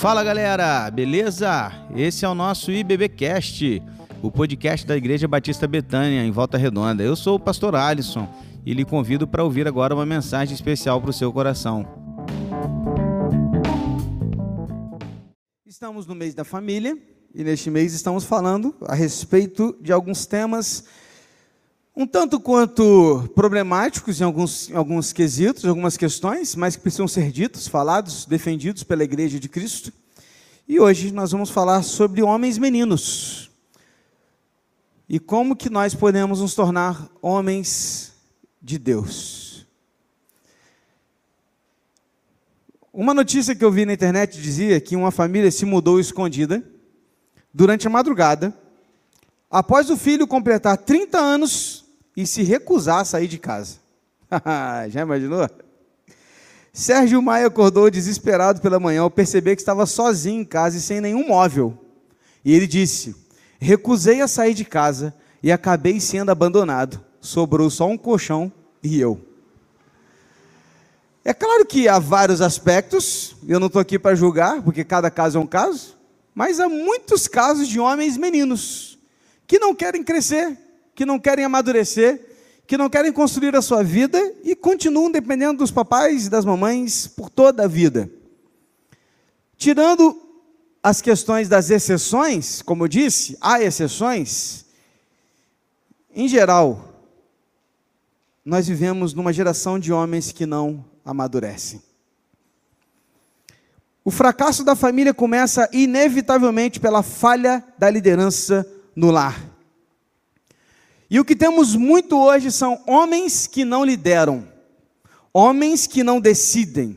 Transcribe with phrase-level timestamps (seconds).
[0.00, 1.70] Fala galera, beleza?
[1.94, 3.82] Esse é o nosso IBBcast,
[4.22, 7.02] o podcast da Igreja Batista Betânia, em Volta Redonda.
[7.02, 8.26] Eu sou o pastor Alisson
[8.64, 11.86] e lhe convido para ouvir agora uma mensagem especial para o seu coração.
[15.66, 16.96] Estamos no mês da família
[17.34, 20.82] e neste mês estamos falando a respeito de alguns temas
[22.00, 27.30] um tanto quanto problemáticos em alguns, em alguns quesitos, algumas questões, mas que precisam ser
[27.30, 29.92] ditos, falados, defendidos pela Igreja de Cristo.
[30.70, 33.50] E hoje nós vamos falar sobre homens meninos.
[35.08, 38.12] E como que nós podemos nos tornar homens
[38.62, 39.66] de Deus.
[42.92, 46.62] Uma notícia que eu vi na internet dizia que uma família se mudou escondida
[47.52, 48.56] durante a madrugada,
[49.50, 51.84] após o filho completar 30 anos
[52.16, 53.78] e se recusar a sair de casa.
[54.88, 55.50] Já imaginou?
[56.72, 61.00] Sérgio Maia acordou desesperado pela manhã ao perceber que estava sozinho em casa e sem
[61.00, 61.76] nenhum móvel.
[62.44, 63.14] E ele disse:
[63.58, 67.00] Recusei a sair de casa e acabei sendo abandonado.
[67.20, 69.20] Sobrou só um colchão e eu.
[71.24, 75.36] É claro que há vários aspectos, eu não estou aqui para julgar, porque cada caso
[75.36, 75.98] é um caso,
[76.34, 78.98] mas há muitos casos de homens meninos
[79.46, 80.56] que não querem crescer,
[80.94, 82.29] que não querem amadurecer,
[82.70, 87.04] que não querem construir a sua vida e continuam dependendo dos papais e das mamães
[87.04, 88.08] por toda a vida.
[89.56, 90.16] Tirando
[90.80, 94.66] as questões das exceções, como eu disse, há exceções,
[96.14, 96.94] em geral,
[98.44, 101.82] nós vivemos numa geração de homens que não amadurecem.
[104.04, 109.49] O fracasso da família começa inevitavelmente pela falha da liderança no lar.
[111.10, 114.46] E o que temos muito hoje são homens que não lideram,
[115.34, 116.96] homens que não decidem,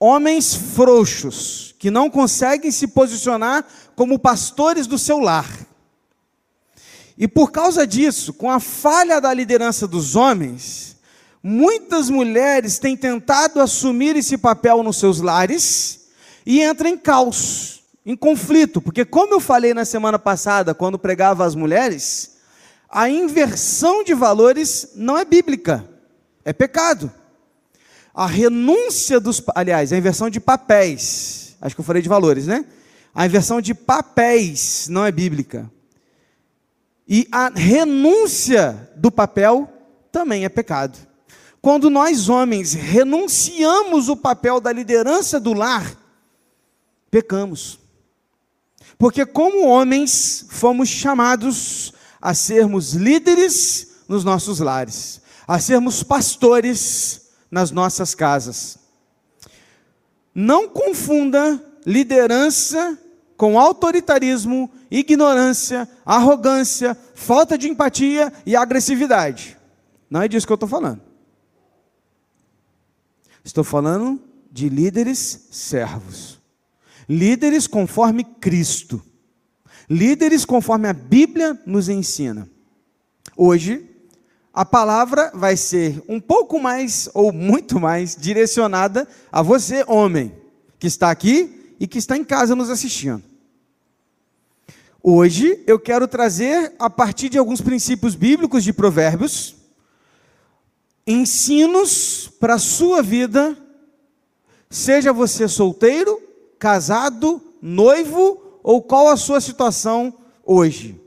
[0.00, 5.48] homens frouxos, que não conseguem se posicionar como pastores do seu lar.
[7.16, 10.96] E por causa disso, com a falha da liderança dos homens,
[11.40, 16.08] muitas mulheres têm tentado assumir esse papel nos seus lares
[16.44, 21.44] e entram em caos, em conflito, porque como eu falei na semana passada, quando pregava
[21.44, 22.33] as mulheres,
[22.88, 25.88] a inversão de valores não é bíblica,
[26.44, 27.12] é pecado.
[28.14, 29.42] A renúncia dos.
[29.54, 31.56] Aliás, a inversão de papéis.
[31.60, 32.64] Acho que eu falei de valores, né?
[33.14, 35.70] A inversão de papéis não é bíblica.
[37.08, 39.68] E a renúncia do papel
[40.10, 40.98] também é pecado.
[41.60, 45.96] Quando nós, homens, renunciamos o papel da liderança do lar,
[47.10, 47.78] pecamos.
[48.98, 51.93] Porque, como homens, fomos chamados
[52.24, 58.78] a sermos líderes nos nossos lares, a sermos pastores nas nossas casas.
[60.34, 62.98] Não confunda liderança
[63.36, 69.58] com autoritarismo, ignorância, arrogância, falta de empatia e agressividade.
[70.08, 71.02] Não é disso que eu estou falando.
[73.44, 74.18] Estou falando
[74.50, 76.40] de líderes servos.
[77.06, 79.04] Líderes conforme Cristo.
[79.88, 82.48] Líderes conforme a Bíblia nos ensina.
[83.36, 83.90] Hoje,
[84.52, 90.32] a palavra vai ser um pouco mais ou muito mais direcionada a você, homem,
[90.78, 93.22] que está aqui e que está em casa nos assistindo.
[95.02, 99.56] Hoje eu quero trazer, a partir de alguns princípios bíblicos de Provérbios,
[101.06, 103.54] ensinos para a sua vida,
[104.70, 106.22] seja você solteiro,
[106.58, 110.98] casado, noivo ou qual a sua situação hoje.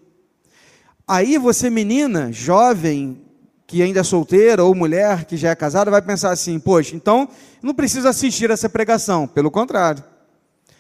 [1.08, 3.20] Aí você, menina, jovem,
[3.66, 7.28] que ainda é solteira, ou mulher que já é casada, vai pensar assim: poxa, então
[7.62, 9.28] não precisa assistir essa pregação.
[9.28, 10.04] Pelo contrário.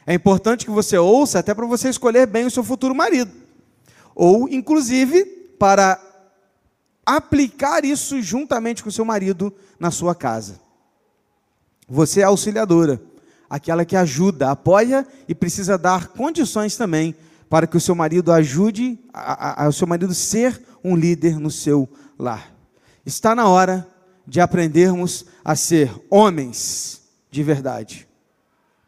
[0.05, 3.31] É importante que você ouça até para você escolher bem o seu futuro marido.
[4.15, 5.25] Ou, inclusive,
[5.59, 5.99] para
[7.05, 10.61] aplicar isso juntamente com o seu marido na sua casa.
[11.89, 13.01] Você é auxiliadora
[13.49, 17.15] aquela que ajuda, apoia e precisa dar condições também
[17.49, 21.87] para que o seu marido ajude a, o seu marido ser um líder no seu
[22.19, 22.53] lar.
[23.05, 23.87] Está na hora
[24.25, 27.01] de aprendermos a ser homens
[27.31, 28.07] de verdade,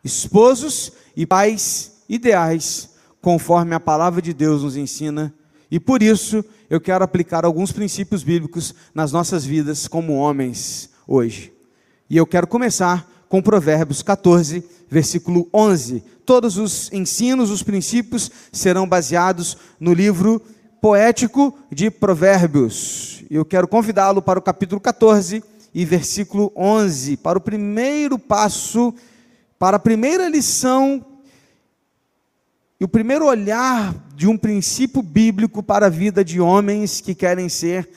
[0.04, 2.90] esposos e pais ideais,
[3.22, 5.34] conforme a palavra de Deus nos ensina,
[5.70, 11.54] e por isso eu quero aplicar alguns princípios bíblicos nas nossas vidas como homens hoje.
[12.10, 16.04] E eu quero começar com Provérbios 14, versículo 11.
[16.26, 20.42] Todos os ensinos, os princípios serão baseados no livro
[20.82, 23.24] poético de Provérbios.
[23.30, 25.44] Eu quero convidá-lo para o capítulo 14
[25.74, 28.94] e versículo 11, para o primeiro passo,
[29.60, 31.06] para a primeira lição
[32.80, 37.50] E o primeiro olhar de um princípio bíblico para a vida de homens que querem
[37.50, 37.88] ser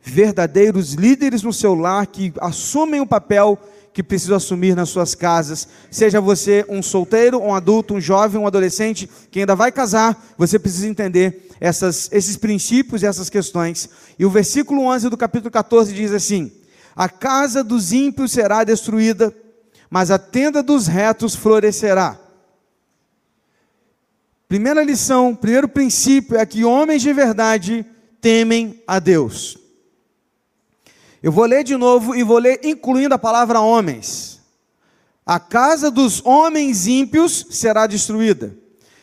[0.00, 3.58] verdadeiros líderes no seu lar, que assumem o papel
[3.98, 5.66] que precisam assumir nas suas casas.
[5.90, 10.56] Seja você um solteiro, um adulto, um jovem, um adolescente que ainda vai casar, você
[10.56, 13.90] precisa entender essas, esses princípios e essas questões.
[14.16, 16.52] E o versículo 11 do capítulo 14 diz assim:
[16.94, 19.34] A casa dos ímpios será destruída,
[19.90, 22.16] mas a tenda dos retos florescerá.
[24.46, 27.84] Primeira lição, primeiro princípio é que homens de verdade
[28.20, 29.58] temem a Deus.
[31.22, 34.40] Eu vou ler de novo e vou ler incluindo a palavra homens.
[35.26, 38.56] A casa dos homens ímpios será destruída,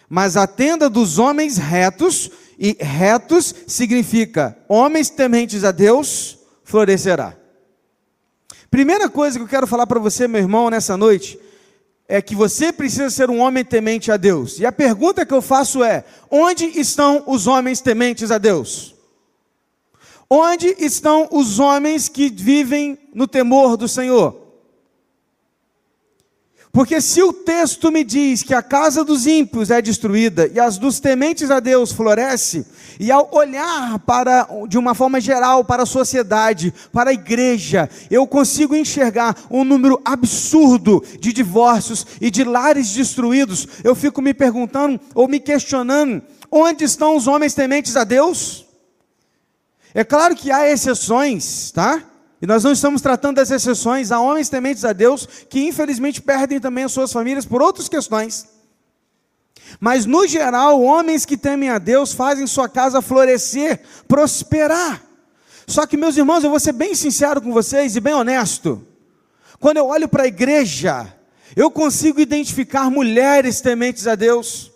[0.10, 7.36] mas a tenda dos homens retos, e retos significa homens tementes a Deus, florescerá.
[8.72, 11.40] Primeira coisa que eu quero falar para você, meu irmão, nessa noite,
[12.08, 14.60] é que você precisa ser um homem temente a Deus.
[14.60, 18.95] E a pergunta que eu faço é: onde estão os homens tementes a Deus?
[20.38, 24.36] Onde estão os homens que vivem no temor do Senhor?
[26.74, 30.78] Porque se o texto me diz que a casa dos ímpios é destruída e as
[30.78, 32.66] dos tementes a Deus floresce,
[33.00, 38.28] e ao olhar para de uma forma geral para a sociedade, para a igreja, eu
[38.28, 45.00] consigo enxergar um número absurdo de divórcios e de lares destruídos, eu fico me perguntando
[45.14, 46.22] ou me questionando,
[46.52, 48.65] onde estão os homens tementes a Deus?
[49.96, 52.04] É claro que há exceções, tá?
[52.42, 56.60] E nós não estamos tratando das exceções, há homens tementes a Deus que infelizmente perdem
[56.60, 58.46] também as suas famílias por outras questões.
[59.80, 65.02] Mas no geral, homens que temem a Deus fazem sua casa florescer, prosperar.
[65.66, 68.86] Só que, meus irmãos, eu vou ser bem sincero com vocês e bem honesto.
[69.62, 71.08] Quando eu olho para a igreja,
[71.56, 74.75] eu consigo identificar mulheres tementes a Deus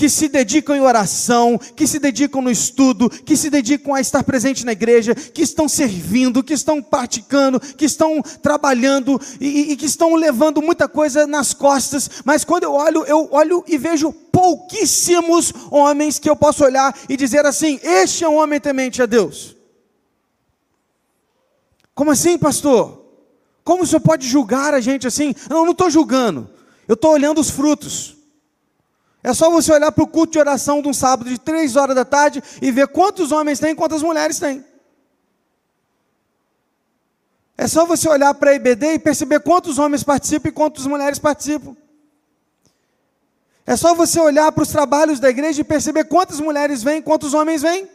[0.00, 4.24] que se dedicam em oração, que se dedicam no estudo, que se dedicam a estar
[4.24, 9.84] presente na igreja, que estão servindo, que estão praticando, que estão trabalhando e, e que
[9.84, 15.52] estão levando muita coisa nas costas, mas quando eu olho, eu olho e vejo pouquíssimos
[15.70, 19.54] homens que eu posso olhar e dizer assim: este é um homem temente a Deus.
[21.94, 23.04] Como assim, pastor?
[23.62, 25.34] Como o senhor pode julgar a gente assim?
[25.50, 26.48] Não, não estou julgando,
[26.88, 28.18] eu estou olhando os frutos.
[29.22, 31.94] É só você olhar para o culto de oração de um sábado de três horas
[31.94, 34.64] da tarde e ver quantos homens tem e quantas mulheres tem.
[37.56, 41.18] É só você olhar para a IBD e perceber quantos homens participam e quantas mulheres
[41.18, 41.76] participam.
[43.66, 47.34] É só você olhar para os trabalhos da igreja e perceber quantas mulheres vêm, quantos
[47.34, 47.86] homens vêm.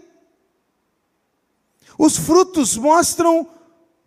[1.97, 3.47] Os frutos mostram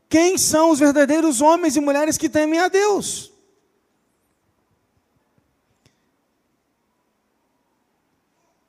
[0.08, 3.32] quem são os verdadeiros homens e mulheres que temem a Deus.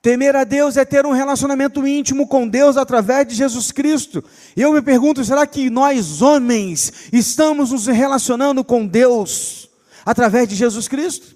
[0.02, 4.24] Temer a Deus é ter um relacionamento íntimo com Deus através de Jesus Cristo.
[4.56, 9.70] Eu me pergunto, será que nós, homens, estamos nos relacionando com Deus
[10.06, 11.36] através de Jesus Cristo?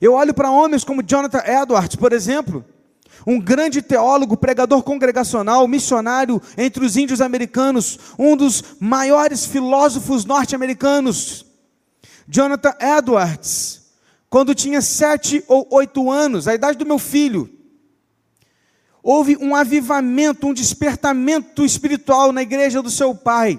[0.00, 2.64] Eu olho para homens como Jonathan Edwards, por exemplo,
[3.26, 11.44] um grande teólogo, pregador congregacional, missionário entre os índios americanos, um dos maiores filósofos norte-americanos.
[12.28, 13.77] Jonathan Edwards
[14.30, 17.48] quando tinha sete ou oito anos, a idade do meu filho,
[19.02, 23.58] houve um avivamento, um despertamento espiritual na igreja do seu pai.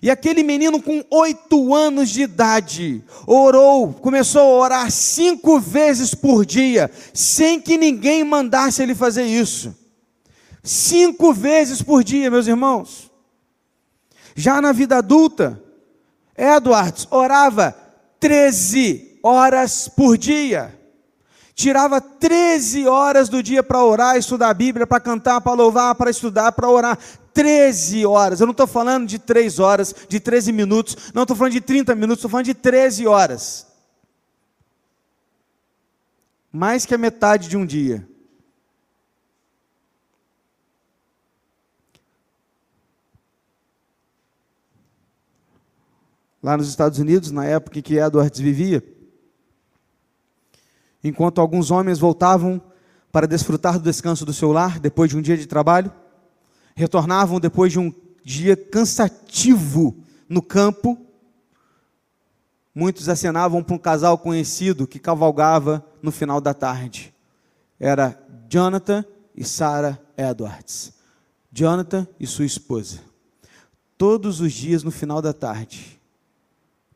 [0.00, 6.46] E aquele menino com oito anos de idade orou, começou a orar cinco vezes por
[6.46, 9.76] dia, sem que ninguém mandasse ele fazer isso.
[10.62, 13.10] Cinco vezes por dia, meus irmãos.
[14.36, 15.60] Já na vida adulta,
[16.36, 17.72] Edwards orava
[18.20, 20.78] treze horas por dia.
[21.54, 26.08] Tirava 13 horas do dia para orar, estudar a Bíblia, para cantar, para louvar, para
[26.08, 26.96] estudar, para orar.
[27.32, 28.40] 13 horas.
[28.40, 31.94] Eu não estou falando de 3 horas, de 13 minutos, não estou falando de 30
[31.94, 33.66] minutos, estou falando de 13 horas.
[36.52, 38.08] Mais que a metade de um dia.
[46.42, 48.82] Lá nos Estados Unidos, na época em que Edwards vivia,
[51.08, 52.60] enquanto alguns homens voltavam
[53.10, 55.92] para desfrutar do descanso do seu lar depois de um dia de trabalho,
[56.76, 57.92] retornavam depois de um
[58.24, 59.96] dia cansativo
[60.28, 60.98] no campo.
[62.74, 67.12] Muitos acenavam para um casal conhecido que cavalgava no final da tarde.
[67.80, 70.92] Era Jonathan e Sarah Edwards.
[71.50, 73.00] Jonathan e sua esposa.
[73.96, 76.00] Todos os dias no final da tarde,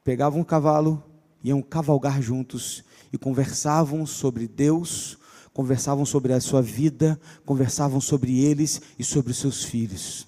[0.05, 1.03] pegavam um cavalo,
[1.43, 5.19] iam cavalgar juntos e conversavam sobre Deus,
[5.53, 10.27] conversavam sobre a sua vida, conversavam sobre eles e sobre os seus filhos.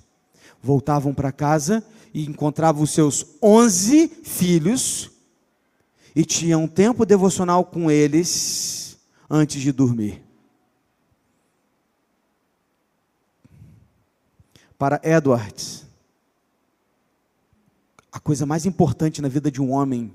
[0.62, 5.10] Voltavam para casa e encontravam os seus onze filhos
[6.14, 10.22] e tinham um tempo devocional com eles antes de dormir.
[14.78, 15.86] Para Edwards,
[18.12, 20.12] a coisa mais importante na vida de um homem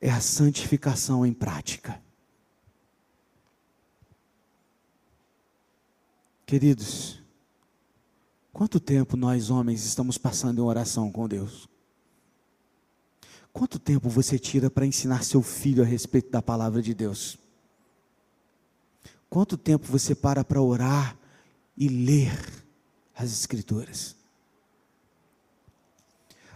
[0.00, 2.00] é a santificação em prática.
[6.46, 7.22] Queridos,
[8.52, 11.68] quanto tempo nós homens estamos passando em oração com Deus?
[13.52, 17.38] Quanto tempo você tira para ensinar seu filho a respeito da palavra de Deus?
[19.28, 21.16] Quanto tempo você para para orar
[21.76, 22.36] e ler
[23.14, 24.16] as Escrituras?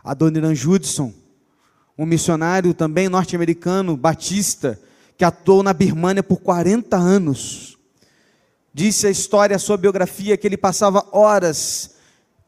[0.02, 1.14] Adoniran Judson,
[1.98, 4.78] um missionário também norte-americano, batista,
[5.16, 7.78] que atuou na Birmânia por 40 anos.
[8.72, 11.94] Disse a história, a sua biografia, que ele passava horas,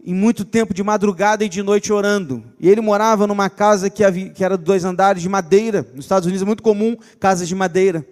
[0.04, 2.42] em muito tempo, de madrugada e de noite orando.
[2.58, 5.86] E ele morava numa casa que, que era de dois andares de madeira.
[5.94, 8.04] Nos Estados Unidos é muito comum casas de madeira.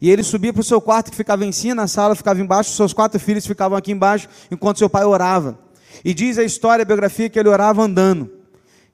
[0.00, 2.70] E ele subia para o seu quarto, que ficava em cima, a sala ficava embaixo,
[2.70, 5.58] seus quatro filhos ficavam aqui embaixo, enquanto seu pai orava.
[6.04, 8.37] E diz a história, a biografia, que ele orava andando.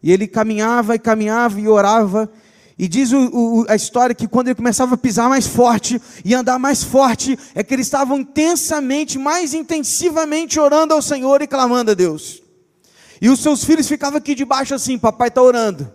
[0.04, 2.30] E ele caminhava e caminhava e orava.
[2.78, 6.34] E diz o, o, a história que quando ele começava a pisar mais forte e
[6.34, 11.92] andar mais forte, é que eles estavam intensamente, mais intensivamente orando ao Senhor e clamando
[11.92, 12.42] a Deus.
[13.18, 15.90] E os seus filhos ficavam aqui debaixo assim: Papai está orando,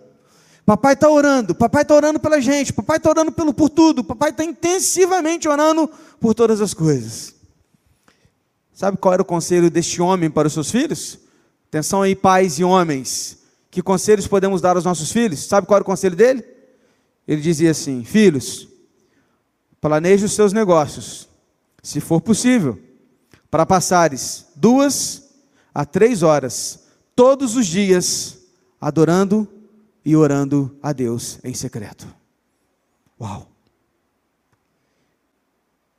[0.65, 4.31] Papai está orando, Papai está orando pela gente, Papai está orando pelo, por tudo, Papai
[4.31, 5.87] está intensivamente orando
[6.19, 7.35] por todas as coisas.
[8.73, 11.19] Sabe qual era o conselho deste homem para os seus filhos?
[11.67, 13.38] Atenção aí, pais e homens.
[13.71, 15.45] Que conselhos podemos dar aos nossos filhos?
[15.45, 16.43] Sabe qual era o conselho dele?
[17.27, 18.67] Ele dizia assim: Filhos,
[19.79, 21.29] planeje os seus negócios,
[21.83, 22.79] se for possível,
[23.49, 25.29] para passares duas
[25.73, 28.39] a três horas, todos os dias,
[28.81, 29.47] adorando
[30.03, 32.07] e orando a Deus em secreto.
[33.19, 33.47] Uau!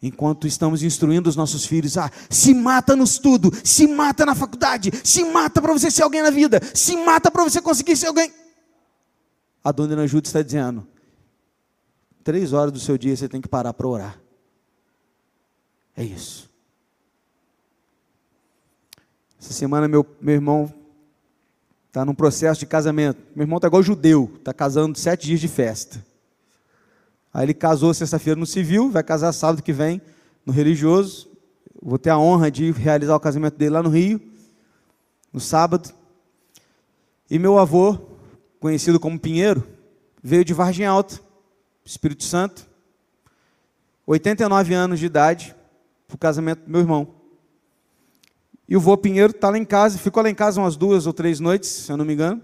[0.03, 4.91] Enquanto estamos instruindo os nossos filhos, ah, se mata nos tudo, se mata na faculdade,
[5.05, 8.33] se mata para você ser alguém na vida, se mata para você conseguir ser alguém.
[9.63, 10.87] A dona Ana está dizendo:
[12.25, 14.21] três horas do seu dia você tem que parar para orar.
[15.95, 16.49] É isso.
[19.39, 20.73] Essa semana meu, meu irmão
[21.89, 23.21] está num processo de casamento.
[23.35, 26.03] Meu irmão está igual judeu, está casando sete dias de festa.
[27.33, 30.01] Aí ele casou sexta-feira no civil, vai casar sábado que vem
[30.45, 31.29] no religioso.
[31.81, 34.21] Vou ter a honra de realizar o casamento dele lá no Rio,
[35.33, 35.95] no sábado.
[37.31, 37.99] E meu avô,
[38.59, 39.67] conhecido como Pinheiro,
[40.23, 41.21] veio de Vargem Alta,
[41.85, 42.67] Espírito Santo,
[44.07, 45.55] 89 anos de idade,
[46.09, 47.15] para o casamento do meu irmão.
[48.69, 51.13] E o vô Pinheiro está lá em casa, ficou lá em casa umas duas ou
[51.13, 52.43] três noites, se eu não me engano.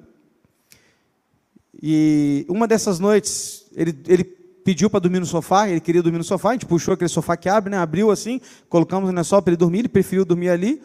[1.82, 4.24] E uma dessas noites, ele, ele
[4.66, 7.36] pediu para dormir no sofá, ele queria dormir no sofá, a gente puxou aquele sofá
[7.36, 10.82] que abre, né, abriu assim, colocamos no só para ele dormir, ele preferiu dormir ali,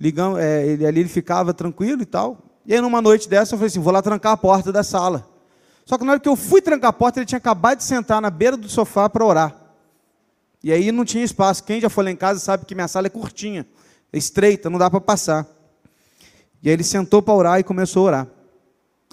[0.00, 2.38] ligamos, é, ele, ali ele ficava tranquilo e tal.
[2.64, 5.28] E aí numa noite dessa eu falei assim, vou lá trancar a porta da sala.
[5.84, 8.22] Só que na hora que eu fui trancar a porta, ele tinha acabado de sentar
[8.22, 9.54] na beira do sofá para orar.
[10.64, 11.62] E aí não tinha espaço.
[11.62, 13.66] Quem já foi lá em casa sabe que minha sala é curtinha,
[14.10, 15.46] é estreita, não dá para passar.
[16.62, 18.26] E aí ele sentou para orar e começou a orar.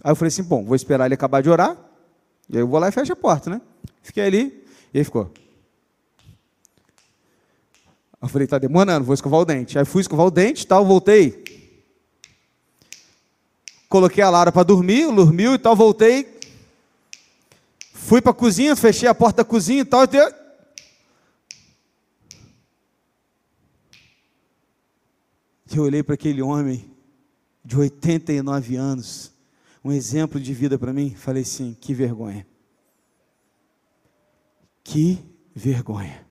[0.02, 1.76] Aí eu falei assim, bom, vou esperar ele acabar de orar,
[2.50, 3.60] e aí eu vou lá e fecho a porta, né?
[4.08, 5.30] Fiquei ali, e aí ficou.
[8.22, 9.78] Eu falei, tá demorando, vou escovar o dente.
[9.78, 11.44] Aí fui escovar o dente tal, voltei.
[13.90, 16.40] Coloquei a Lara para dormir, dormiu e tal, voltei.
[17.92, 20.04] Fui para a cozinha, fechei a porta da cozinha e tal.
[25.70, 26.90] E eu olhei para aquele homem
[27.62, 29.34] de 89 anos,
[29.84, 32.48] um exemplo de vida para mim, falei assim: que vergonha.
[34.90, 35.20] Que
[35.54, 36.26] vergonha.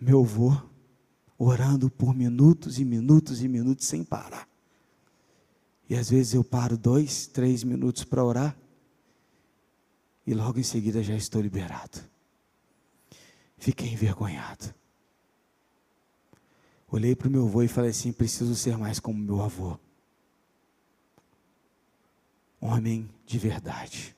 [0.00, 0.50] Meu avô
[1.36, 4.48] orando por minutos e minutos e minutos sem parar.
[5.90, 8.56] E às vezes eu paro dois, três minutos para orar
[10.26, 12.00] e logo em seguida já estou liberado.
[13.58, 14.74] Fiquei envergonhado.
[16.90, 19.78] Olhei para o meu avô e falei assim: preciso ser mais como meu avô.
[22.58, 24.16] Homem de verdade.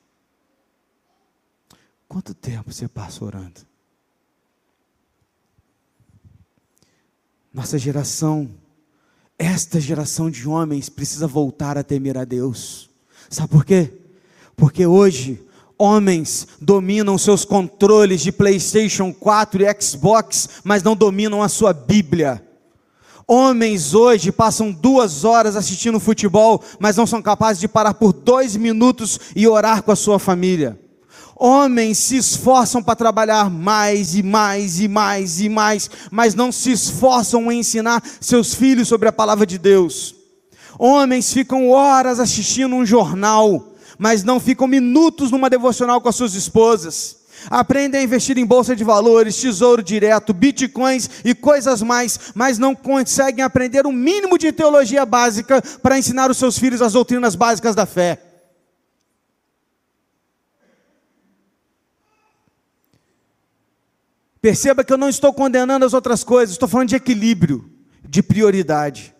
[2.13, 3.61] Quanto tempo você passa orando?
[7.51, 8.51] Nossa geração,
[9.35, 12.87] esta geração de homens precisa voltar a temer a Deus.
[13.31, 13.91] Sabe por quê?
[14.55, 15.43] Porque hoje
[15.75, 22.47] Homens dominam seus controles de PlayStation 4 e Xbox, mas não dominam a sua Bíblia.
[23.27, 28.55] Homens hoje passam duas horas assistindo futebol, mas não são capazes de parar por dois
[28.55, 30.82] minutos e orar com a sua família.
[31.35, 36.71] Homens se esforçam para trabalhar mais e mais e mais e mais, mas não se
[36.71, 40.15] esforçam em ensinar seus filhos sobre a palavra de Deus.
[40.77, 46.33] Homens ficam horas assistindo um jornal, mas não ficam minutos numa devocional com as suas
[46.33, 47.23] esposas.
[47.49, 52.73] Aprendem a investir em bolsa de valores, tesouro direto, bitcoins e coisas mais, mas não
[52.73, 57.75] conseguem aprender o mínimo de teologia básica para ensinar os seus filhos as doutrinas básicas
[57.75, 58.32] da fé.
[64.43, 67.71] Perceba que eu não estou condenando as outras coisas, estou falando de equilíbrio,
[68.03, 69.15] de prioridade.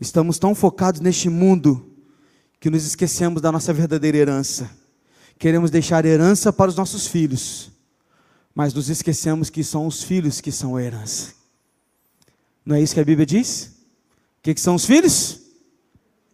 [0.00, 1.94] Estamos tão focados neste mundo
[2.58, 4.70] que nos esquecemos da nossa verdadeira herança.
[5.38, 7.70] Queremos deixar herança para os nossos filhos,
[8.54, 11.34] mas nos esquecemos que são os filhos que são a herança.
[12.64, 13.74] Não é isso que a Bíblia diz?
[14.38, 15.42] O que, que são os filhos?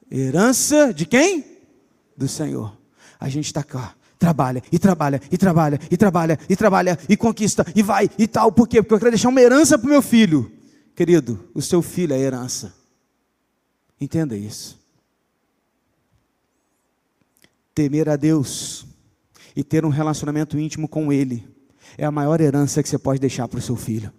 [0.09, 1.45] Herança de quem?
[2.17, 2.79] Do Senhor.
[3.19, 7.67] A gente está cá trabalha, e trabalha, e trabalha, e trabalha, e trabalha, e conquista,
[7.75, 8.53] e vai, e tal.
[8.53, 8.81] Por quê?
[8.81, 10.51] Porque eu quero deixar uma herança para o meu filho.
[10.95, 12.73] Querido, o seu filho é herança.
[14.01, 14.79] Entenda isso.
[17.75, 18.87] Temer a Deus
[19.57, 21.45] e ter um relacionamento íntimo com Ele
[21.99, 24.13] é a maior herança que você pode deixar para o seu filho.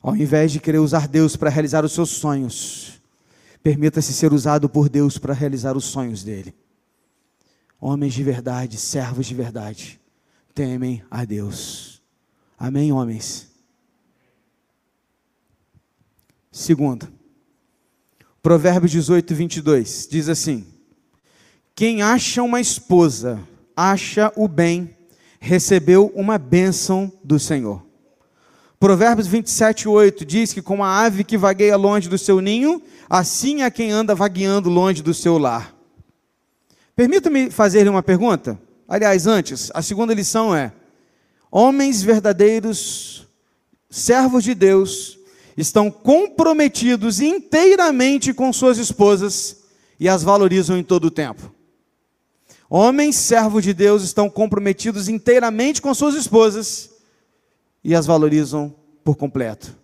[0.00, 3.02] Ao invés de querer usar Deus para realizar os seus sonhos,
[3.62, 6.54] permita-se ser usado por Deus para realizar os sonhos dele.
[7.80, 9.98] Homens de verdade, servos de verdade,
[10.54, 12.02] temem a Deus.
[12.58, 13.48] Amém, homens?
[16.52, 17.08] Segundo,
[18.42, 20.66] Provérbios 18, 22 diz assim:
[21.74, 23.40] Quem acha uma esposa,
[23.74, 24.94] acha o bem,
[25.38, 27.82] recebeu uma bênção do Senhor.
[28.78, 33.62] Provérbios 27, 8 diz que, como a ave que vagueia longe do seu ninho, assim
[33.62, 35.79] é quem anda vagueando longe do seu lar.
[37.00, 38.60] Permita-me fazer-lhe uma pergunta.
[38.86, 40.70] Aliás, antes, a segunda lição é:
[41.50, 43.26] homens verdadeiros,
[43.88, 45.18] servos de Deus,
[45.56, 49.62] estão comprometidos inteiramente com suas esposas
[49.98, 51.50] e as valorizam em todo o tempo.
[52.68, 56.90] Homens, servos de Deus, estão comprometidos inteiramente com suas esposas
[57.82, 59.74] e as valorizam por completo.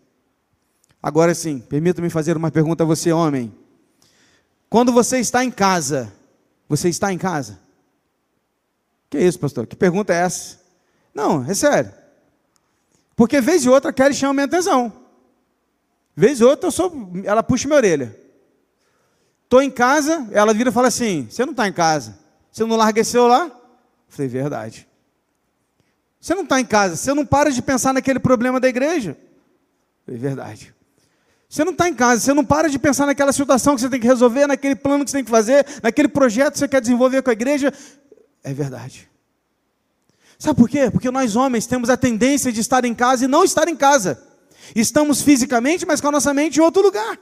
[1.02, 3.50] Agora sim, permita-me fazer uma pergunta a você, homem.
[4.68, 6.12] Quando você está em casa,
[6.68, 7.59] você está em casa?
[9.09, 9.66] Que isso, pastor?
[9.66, 10.59] Que pergunta é essa?
[11.14, 11.92] Não, é sério.
[13.14, 14.92] Porque vez e outra quer chamar minha atenção.
[16.14, 18.18] Vez e outra eu sou, ela puxa minha orelha.
[19.44, 22.18] Estou em casa, ela vira e fala assim: Você não está em casa?
[22.50, 23.50] Você não larga esse celular?
[24.09, 24.88] falei, verdade.
[26.20, 29.16] Você não está em casa, você não para de pensar naquele problema da igreja?
[30.05, 30.74] falei, verdade.
[31.48, 34.00] Você não está em casa, você não para de pensar naquela situação que você tem
[34.00, 37.22] que resolver, naquele plano que você tem que fazer, naquele projeto que você quer desenvolver
[37.22, 37.72] com a igreja.
[38.42, 39.09] É verdade.
[40.38, 40.90] Sabe por quê?
[40.90, 44.22] Porque nós homens temos a tendência de estar em casa e não estar em casa.
[44.74, 47.18] Estamos fisicamente, mas com a nossa mente em outro lugar.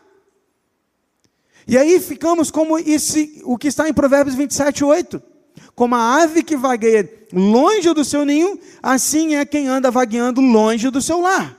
[1.66, 5.22] E aí ficamos como esse, o que está em Provérbios 27, 8.
[5.74, 10.90] Como a ave que vagueia longe do seu ninho, assim é quem anda vagueando longe
[10.90, 11.56] do seu lar.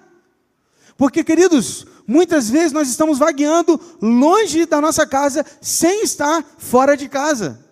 [0.97, 7.10] Porque, queridos, muitas vezes nós estamos vagueando longe da nossa casa, sem estar fora de
[7.10, 7.65] casa.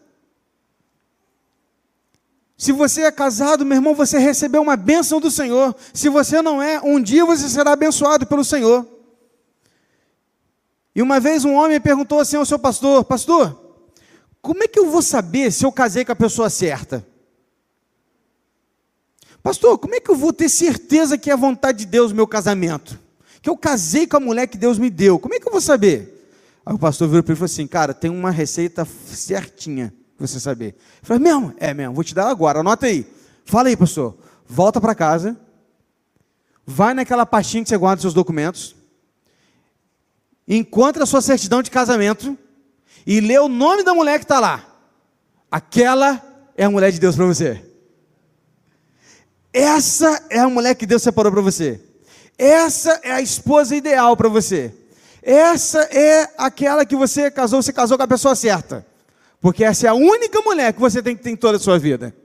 [2.58, 5.76] Se você é casado, meu irmão, você recebeu uma bênção do Senhor.
[5.93, 8.88] Se você não é, um dia você será abençoado pelo Senhor.
[10.96, 13.60] E uma vez um homem perguntou assim ao seu pastor: Pastor,
[14.41, 17.06] como é que eu vou saber se eu casei com a pessoa certa?
[19.41, 22.15] Pastor, como é que eu vou ter certeza que é a vontade de Deus o
[22.15, 22.98] meu casamento?
[23.43, 25.19] Que eu casei com a mulher que Deus me deu.
[25.19, 26.32] Como é que eu vou saber?
[26.65, 30.25] Aí o pastor virou para ele e falou assim: Cara, tem uma receita certinha para
[30.25, 30.75] você saber.
[31.01, 31.53] Eu falei: Mesmo?
[31.58, 33.06] É mesmo, vou te dar agora, anota aí.
[33.43, 34.17] Fala aí, pastor.
[34.47, 35.38] Volta para casa,
[36.65, 38.77] vai naquela pastinha que você guarda seus documentos,
[40.47, 42.38] encontra a sua certidão de casamento
[43.06, 44.65] e lê o nome da mulher que está lá.
[45.51, 46.21] Aquela
[46.56, 47.62] é a mulher de Deus para você.
[49.51, 51.92] Essa é a mulher que Deus separou para você.
[52.38, 54.74] Essa é a esposa ideal para você.
[55.22, 58.86] Essa é aquela que você casou, você casou com a pessoa certa.
[59.39, 61.78] Porque essa é a única mulher que você tem que ter em toda a sua
[61.78, 62.15] vida.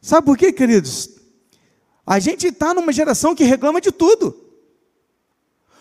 [0.00, 1.10] Sabe por quê, queridos?
[2.06, 4.38] A gente está numa geração que reclama de tudo.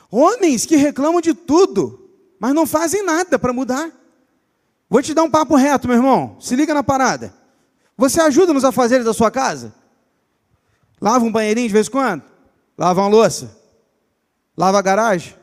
[0.10, 3.92] Homens que reclamam de tudo, mas não fazem nada para mudar.
[4.90, 6.38] Vou te dar um papo reto, meu irmão.
[6.40, 7.34] Se liga na parada.
[7.98, 9.74] Você ajuda nos afazeres da sua casa?
[11.04, 12.24] Lava um banheirinho de vez em quando?
[12.78, 13.54] Lava uma louça?
[14.56, 15.36] Lava a garagem?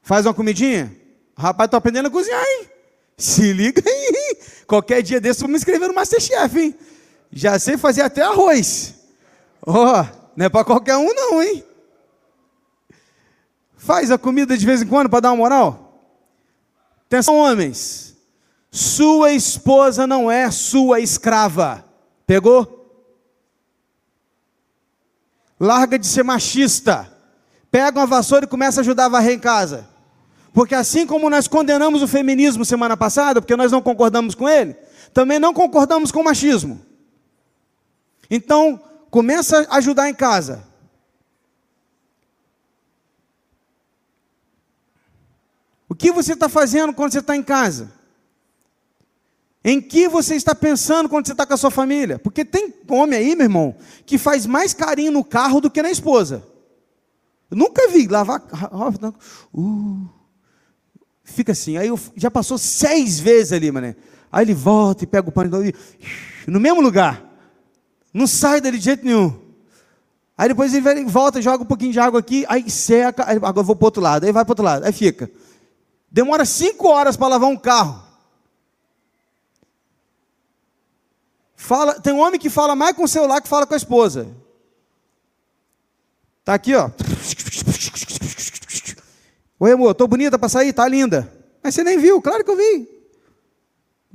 [0.00, 0.96] Faz uma comidinha?
[1.36, 2.66] Rapaz, tô aprendendo a cozinhar, hein?
[3.14, 4.38] Se liga aí.
[4.66, 6.74] Qualquer dia desse eu vou me inscrever no Masterchef, hein?
[7.30, 8.94] Já sei fazer até arroz.
[9.66, 11.62] Ó, oh, não é para qualquer um não, hein?
[13.76, 16.08] Faz a comida de vez em quando para dar uma moral.
[17.04, 18.16] Atenção, homens.
[18.70, 21.84] Sua esposa não é sua escrava.
[22.26, 22.79] Pegou?
[25.60, 27.12] Larga de ser machista.
[27.70, 29.86] Pega uma vassoura e começa a ajudar a varrer em casa.
[30.54, 34.74] Porque assim como nós condenamos o feminismo semana passada, porque nós não concordamos com ele,
[35.12, 36.80] também não concordamos com o machismo.
[38.28, 40.64] Então, começa a ajudar em casa.
[45.88, 47.92] O que você está fazendo quando você está em casa?
[49.62, 52.18] Em que você está pensando quando você está com a sua família?
[52.18, 53.74] Porque tem homem aí, meu irmão,
[54.06, 56.42] que faz mais carinho no carro do que na esposa.
[57.50, 58.42] Eu nunca vi lavar.
[59.52, 60.08] Uh,
[61.24, 61.76] fica assim.
[61.76, 63.96] Aí eu, já passou seis vezes ali, mané.
[64.32, 65.50] Aí ele volta e pega o pano
[66.46, 67.22] no mesmo lugar.
[68.14, 69.38] Não sai dali de jeito nenhum.
[70.38, 73.64] Aí depois ele volta, joga um pouquinho de água aqui, aí seca, aí agora eu
[73.64, 75.30] vou para outro lado, aí vai para outro lado, aí fica.
[76.10, 78.02] Demora cinco horas para lavar um carro.
[81.60, 84.34] Fala, tem um homem que fala mais com o celular que fala com a esposa.
[86.42, 86.90] Tá aqui, ó.
[89.60, 90.72] Oi, amor, tô bonita para sair?
[90.72, 91.30] Tá linda.
[91.62, 92.88] Mas você nem viu, claro que eu vi.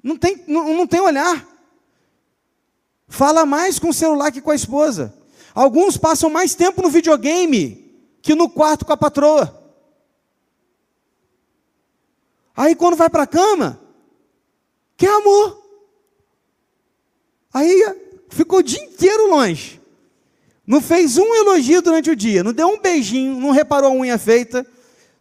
[0.03, 1.47] Não tem, não, não tem olhar.
[3.07, 5.13] Fala mais com o celular que com a esposa.
[5.53, 9.63] Alguns passam mais tempo no videogame que no quarto com a patroa.
[12.57, 13.79] Aí quando vai para a cama,
[14.97, 15.64] quer amor.
[17.55, 17.85] Aí
[18.27, 19.79] ficou o dia inteiro longe.
[20.67, 24.17] Não fez um elogio durante o dia, não deu um beijinho, não reparou a unha
[24.17, 24.67] feita,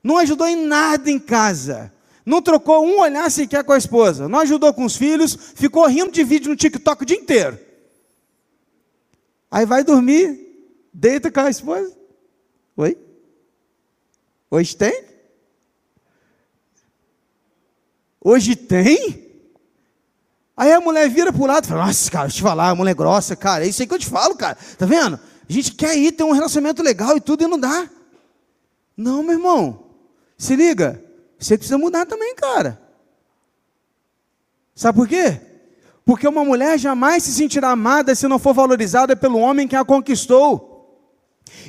[0.02, 1.92] não ajudou em nada em casa,
[2.26, 6.10] não trocou um olhar sequer com a esposa, não ajudou com os filhos, ficou rindo
[6.10, 7.56] de vídeo no TikTok o dia inteiro.
[9.48, 11.96] Aí vai dormir, deita com a esposa.
[12.76, 12.98] Oi?
[14.50, 15.04] Hoje tem?
[18.20, 19.23] Hoje tem?
[20.56, 22.70] Aí a mulher vira para o lado e fala: Nossa, cara, deixa eu te falar,
[22.70, 24.56] a mulher é grossa, cara, é isso aí que eu te falo, cara.
[24.78, 25.18] Tá vendo?
[25.48, 27.88] A gente quer ir ter um relacionamento legal e tudo e não dá.
[28.96, 29.84] Não, meu irmão.
[30.38, 31.02] Se liga,
[31.38, 32.80] você precisa mudar também, cara.
[34.74, 35.40] Sabe por quê?
[36.04, 39.84] Porque uma mulher jamais se sentirá amada se não for valorizada pelo homem que a
[39.84, 40.72] conquistou.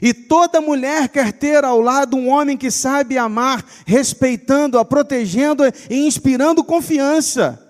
[0.01, 6.05] E toda mulher quer ter ao lado um homem que sabe amar, respeitando-a, protegendo-a e
[6.05, 7.64] inspirando confiança.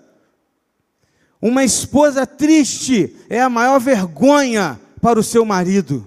[1.46, 6.04] Uma esposa triste é a maior vergonha para o seu marido.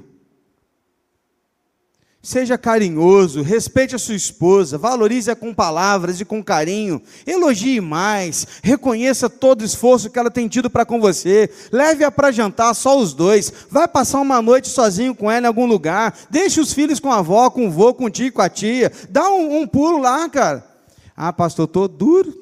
[2.22, 9.30] Seja carinhoso, respeite a sua esposa, valorize-a com palavras e com carinho, elogie mais, reconheça
[9.30, 13.14] todo o esforço que ela tem tido para com você, leve-a para jantar só os
[13.14, 17.10] dois, vai passar uma noite sozinho com ela em algum lugar, deixe os filhos com
[17.10, 20.00] a avó, com o vô, com o tio, com a tia, dá um, um pulo
[20.00, 20.68] lá, cara.
[21.16, 22.34] Ah, pastor, estou duro,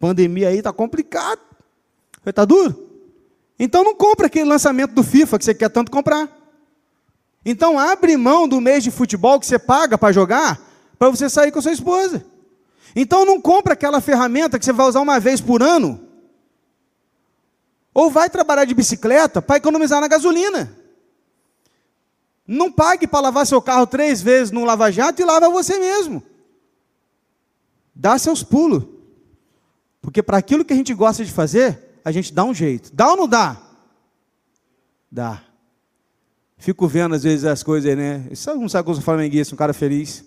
[0.00, 1.43] pandemia aí está complicado,
[2.30, 2.90] está duro?
[3.58, 6.28] Então não compra aquele lançamento do FIFA que você quer tanto comprar.
[7.44, 10.60] Então abre mão do mês de futebol que você paga para jogar,
[10.98, 12.24] para você sair com sua esposa.
[12.96, 16.00] Então não compra aquela ferramenta que você vai usar uma vez por ano.
[17.92, 20.76] Ou vai trabalhar de bicicleta para economizar na gasolina.
[22.46, 26.22] Não pague para lavar seu carro três vezes no lava-jato e lava você mesmo.
[27.94, 28.84] Dá seus pulos.
[30.02, 32.94] Porque para aquilo que a gente gosta de fazer, a gente dá um jeito.
[32.94, 33.56] Dá ou não dá?
[35.10, 35.42] Dá.
[36.58, 38.26] Fico vendo às vezes as coisas, né?
[38.30, 40.24] Isso não sabe que eu sou flamenguista, um cara feliz,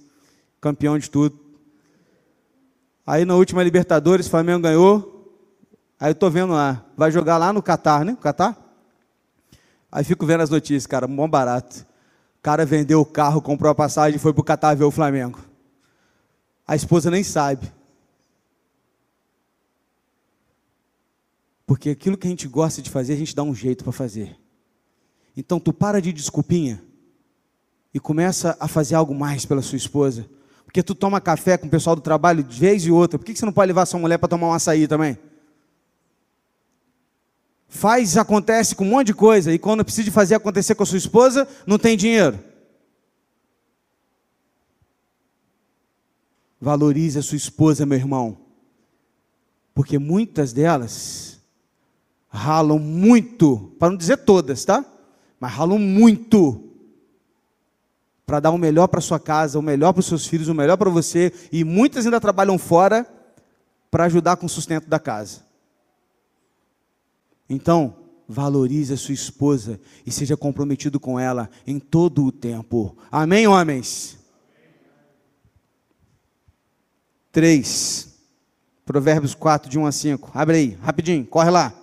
[0.60, 1.40] campeão de tudo.
[3.06, 5.14] Aí na última Libertadores, o Flamengo ganhou.
[6.00, 8.18] Aí eu tô vendo lá, vai jogar lá no Catar, né?
[8.22, 8.58] Catar?
[9.92, 11.86] Aí fico vendo as notícias, cara, bom barato.
[12.40, 15.40] O cara vendeu o carro, comprou a passagem e foi pro Catar ver o Flamengo.
[16.68, 17.72] A esposa nem sabe.
[21.68, 24.40] Porque aquilo que a gente gosta de fazer, a gente dá um jeito para fazer.
[25.36, 26.82] Então tu para de desculpinha
[27.94, 30.26] e começa a fazer algo mais pela sua esposa.
[30.64, 33.20] Porque tu toma café com o pessoal do trabalho de vez e outra.
[33.20, 35.20] Por que você não pode levar sua mulher para tomar um açaí também?
[37.68, 39.54] Faz, acontece com um monte de coisa.
[39.54, 42.40] E quando precisa fazer acontecer com a sua esposa, não tem dinheiro.
[46.62, 48.38] Valorize a sua esposa, meu irmão,
[49.76, 51.27] porque muitas delas
[52.30, 54.86] ralam muito, para não dizer todas, tá?
[55.40, 56.64] Mas ralam muito
[58.26, 60.76] para dar o melhor para sua casa, o melhor para os seus filhos, o melhor
[60.76, 63.08] para você, e muitas ainda trabalham fora
[63.90, 65.46] para ajudar com o sustento da casa.
[67.50, 67.96] Então,
[68.28, 72.98] valorize a sua esposa e seja comprometido com ela em todo o tempo.
[73.10, 74.18] Amém, homens?
[77.32, 78.14] 3.
[78.86, 80.32] Provérbios 4, de 1 a 5.
[80.34, 81.74] Abre aí, rapidinho, corre lá.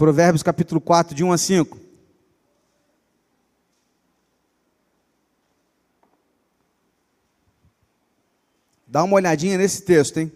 [0.00, 1.78] Provérbios capítulo 4, de 1 a 5.
[8.86, 10.32] Dá uma olhadinha nesse texto, hein?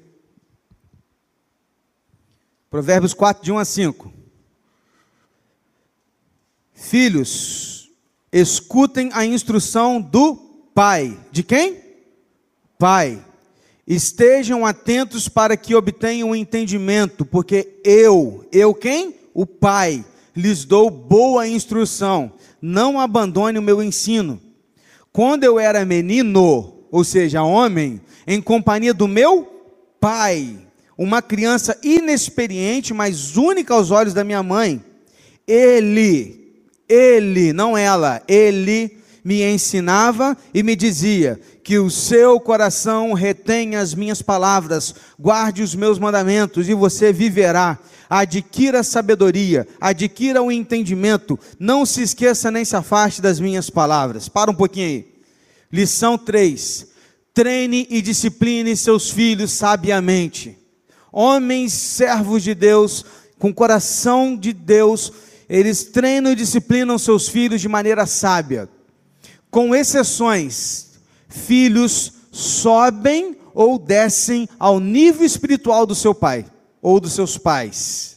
[2.68, 4.12] Provérbios 4, de 1 a 5.
[6.74, 7.90] Filhos,
[8.31, 10.37] escutem a instrução do
[10.74, 11.18] pai.
[11.33, 11.83] De quem?
[12.79, 13.24] Pai.
[13.87, 19.23] Estejam atentos para que obtenham entendimento, porque eu, eu quem?
[19.34, 22.32] O pai, lhes dou boa instrução.
[22.62, 24.40] Não abandone o meu ensino.
[25.12, 29.46] Quando eu era menino, ou seja, homem, em companhia do meu
[30.00, 30.56] pai,
[30.96, 34.82] uma criança inexperiente, mas única aos olhos da minha mãe.
[35.46, 43.80] Ele, ele, não ela, ele me ensinava e me dizia: que o seu coração retenha
[43.80, 47.78] as minhas palavras, guarde os meus mandamentos e você viverá.
[48.08, 54.28] Adquira sabedoria, adquira o entendimento, não se esqueça nem se afaste das minhas palavras.
[54.28, 55.14] Para um pouquinho aí.
[55.72, 56.94] Lição 3
[57.34, 60.56] treine e discipline seus filhos sabiamente.
[61.10, 63.04] Homens, servos de Deus,
[63.38, 65.12] com coração de Deus,
[65.48, 68.68] eles treinam e disciplinam seus filhos de maneira sábia.
[69.54, 70.94] Com exceções,
[71.28, 76.44] filhos sobem ou descem ao nível espiritual do seu pai
[76.82, 78.16] ou dos seus pais.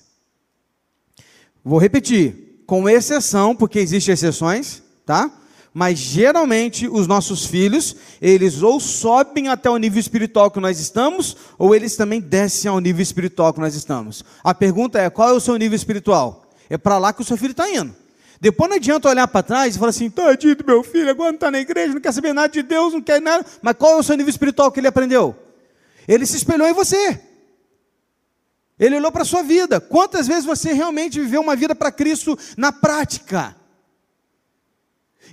[1.64, 5.32] Vou repetir, com exceção, porque existem exceções, tá?
[5.72, 11.38] mas geralmente os nossos filhos, eles ou sobem até o nível espiritual que nós estamos,
[11.56, 14.24] ou eles também descem ao nível espiritual que nós estamos.
[14.44, 16.50] A pergunta é: qual é o seu nível espiritual?
[16.68, 17.94] É para lá que o seu filho está indo.
[18.40, 21.36] Depois não adianta olhar para trás e falar assim: tadinho do meu filho, agora não
[21.36, 23.46] está na igreja, não quer saber nada de Deus, não quer nada.
[23.62, 25.36] Mas qual é o seu nível espiritual que ele aprendeu?
[26.08, 27.20] Ele se espelhou em você.
[28.80, 29.80] Ele olhou para a sua vida.
[29.80, 33.56] Quantas vezes você realmente viveu uma vida para Cristo na prática?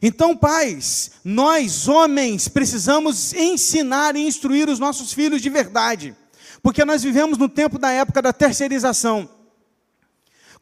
[0.03, 6.17] Então, pais, nós homens precisamos ensinar e instruir os nossos filhos de verdade,
[6.63, 9.29] porque nós vivemos no tempo da época da terceirização.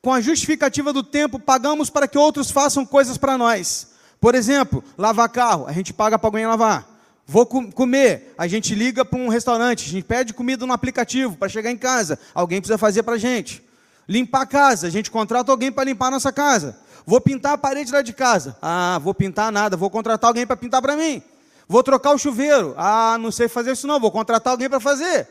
[0.03, 3.93] Com a justificativa do tempo, pagamos para que outros façam coisas para nós.
[4.21, 6.89] Por exemplo, lavar carro, a gente paga para alguém lavar.
[7.25, 11.49] Vou comer, a gente liga para um restaurante, a gente pede comida no aplicativo para
[11.49, 13.63] chegar em casa, alguém precisa fazer para a gente.
[14.09, 16.77] Limpar a casa, a gente contrata alguém para limpar a nossa casa.
[17.07, 18.57] Vou pintar a parede lá de casa.
[18.61, 21.23] Ah, vou pintar nada, vou contratar alguém para pintar para mim.
[21.69, 22.75] Vou trocar o chuveiro.
[22.77, 25.29] Ah, não sei fazer isso não, vou contratar alguém para fazer.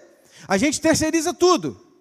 [0.48, 1.92] A gente terceiriza tudo.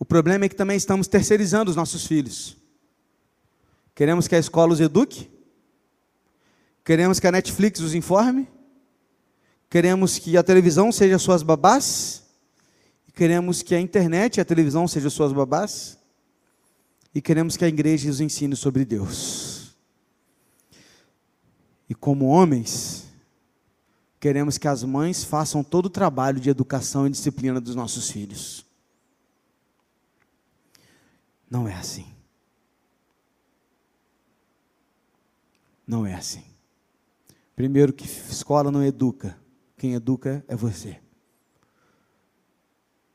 [0.11, 2.57] problema é que também estamos terceirizando os nossos filhos.
[3.95, 5.29] Queremos que a escola os eduque?
[6.83, 8.45] Queremos que a Netflix os informe?
[9.69, 12.23] Queremos que a televisão seja suas babás?
[13.15, 16.01] Queremos que a internet e a televisão sejam suas babás?
[17.13, 19.75] e queremos que a igreja nos ensine sobre Deus.
[21.89, 23.05] E como homens,
[24.19, 28.65] queremos que as mães façam todo o trabalho de educação e disciplina dos nossos filhos.
[31.51, 32.05] Não é assim.
[35.85, 36.45] Não é assim.
[37.53, 39.37] Primeiro que escola não educa,
[39.77, 40.97] quem educa é você.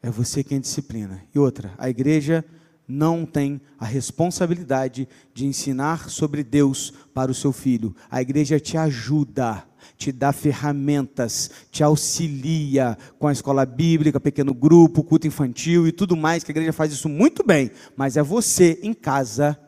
[0.02, 1.24] É você quem disciplina.
[1.34, 2.44] E outra, a igreja
[2.86, 7.96] não tem a responsabilidade de ensinar sobre Deus para o seu filho.
[8.10, 15.02] A igreja te ajuda, te dá ferramentas, te auxilia com a escola bíblica, pequeno grupo,
[15.02, 18.78] culto infantil e tudo mais, que a igreja faz isso muito bem, mas é você
[18.82, 19.58] em casa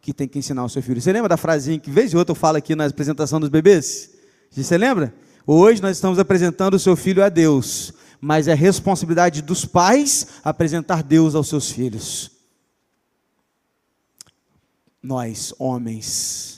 [0.00, 1.00] que tem que ensinar o seu filho.
[1.00, 4.10] Você lembra da frasinha que vez ou outra eu falo aqui na apresentação dos bebês?
[4.50, 5.12] Você lembra?
[5.46, 11.02] Hoje nós estamos apresentando o seu filho a Deus, mas é responsabilidade dos pais apresentar
[11.02, 12.30] Deus aos seus filhos.
[15.02, 16.55] Nós, homens,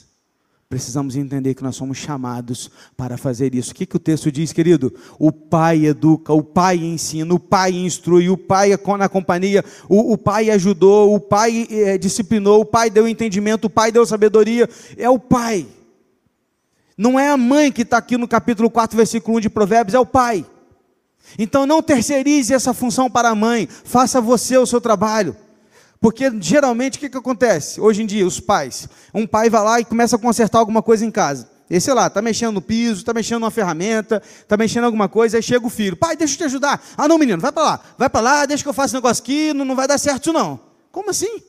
[0.69, 3.71] precisamos entender que nós somos chamados para fazer isso.
[3.71, 4.93] O que, que o texto diz, querido?
[5.17, 10.13] O pai educa, o pai ensina, o pai instrui, o pai é na companhia, o,
[10.13, 14.69] o pai ajudou, o pai é, disciplinou, o pai deu entendimento, o pai deu sabedoria.
[14.95, 15.65] É o pai.
[16.95, 19.99] Não é a mãe que está aqui no capítulo 4, versículo 1 de Provérbios, é
[19.99, 20.45] o pai.
[21.39, 25.35] Então não terceirize essa função para a mãe, faça você o seu trabalho.
[25.99, 27.81] Porque geralmente o que, que acontece?
[27.81, 31.05] Hoje em dia, os pais, um pai vai lá e começa a consertar alguma coisa
[31.05, 31.49] em casa.
[31.69, 35.07] E sei lá, está mexendo no piso, está mexendo numa ferramenta, está mexendo em alguma
[35.07, 36.83] coisa, aí chega o filho, pai, deixa eu te ajudar.
[36.97, 39.21] Ah, não, menino, vai para lá, vai para lá, deixa que eu faça esse negócio
[39.21, 40.59] aqui, não, não vai dar certo não.
[40.91, 41.43] Como assim?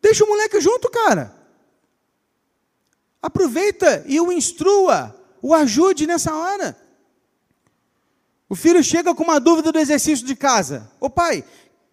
[0.00, 1.34] Deixa o moleque junto, cara.
[3.20, 6.76] Aproveita e o instrua, o ajude nessa hora.
[8.48, 10.88] O filho chega com uma dúvida do exercício de casa.
[11.00, 11.42] Ô pai,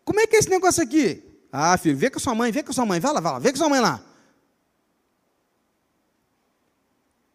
[0.06, 1.23] como é que é esse negócio aqui?
[1.56, 3.52] Ah, filho, vê com sua mãe, vê com sua mãe, vai lá, vai lá, vê
[3.52, 4.04] com sua mãe lá.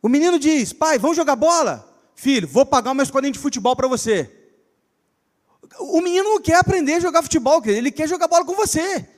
[0.03, 1.89] O menino diz: pai, vamos jogar bola?
[2.17, 4.29] Filho, vou pagar o meu escolinho de futebol para você.
[5.79, 9.09] O menino não quer aprender a jogar futebol, ele quer jogar bola com você.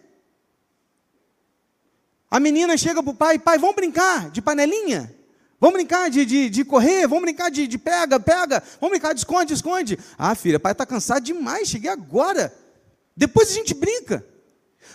[2.31, 5.17] A menina chega para o pai, pai, vamos brincar de panelinha?
[5.59, 7.07] Vamos brincar de, de, de correr?
[7.09, 8.63] Vamos brincar de, de pega, pega?
[8.79, 9.99] Vamos brincar de esconde, esconde?
[10.19, 12.55] Ah, filha, pai está cansado demais, cheguei agora.
[13.17, 14.30] Depois a gente brinca.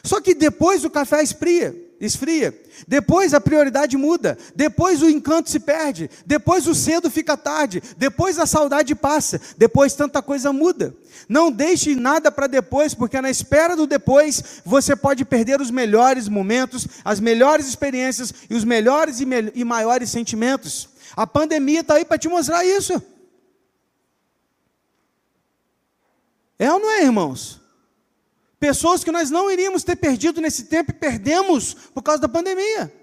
[0.03, 2.53] Só que depois o café esfria, esfria.
[2.87, 4.37] Depois a prioridade muda.
[4.55, 6.09] Depois o encanto se perde.
[6.25, 7.81] Depois o cedo fica tarde.
[7.97, 9.39] Depois a saudade passa.
[9.57, 10.95] Depois tanta coisa muda.
[11.27, 16.27] Não deixe nada para depois, porque na espera do depois você pode perder os melhores
[16.27, 20.89] momentos, as melhores experiências e os melhores e, me e maiores sentimentos.
[21.15, 23.01] A pandemia está aí para te mostrar isso.
[26.59, 27.64] É ou não é, irmãos?
[28.59, 32.93] Pessoas que nós não iríamos ter perdido nesse tempo e perdemos por causa da pandemia.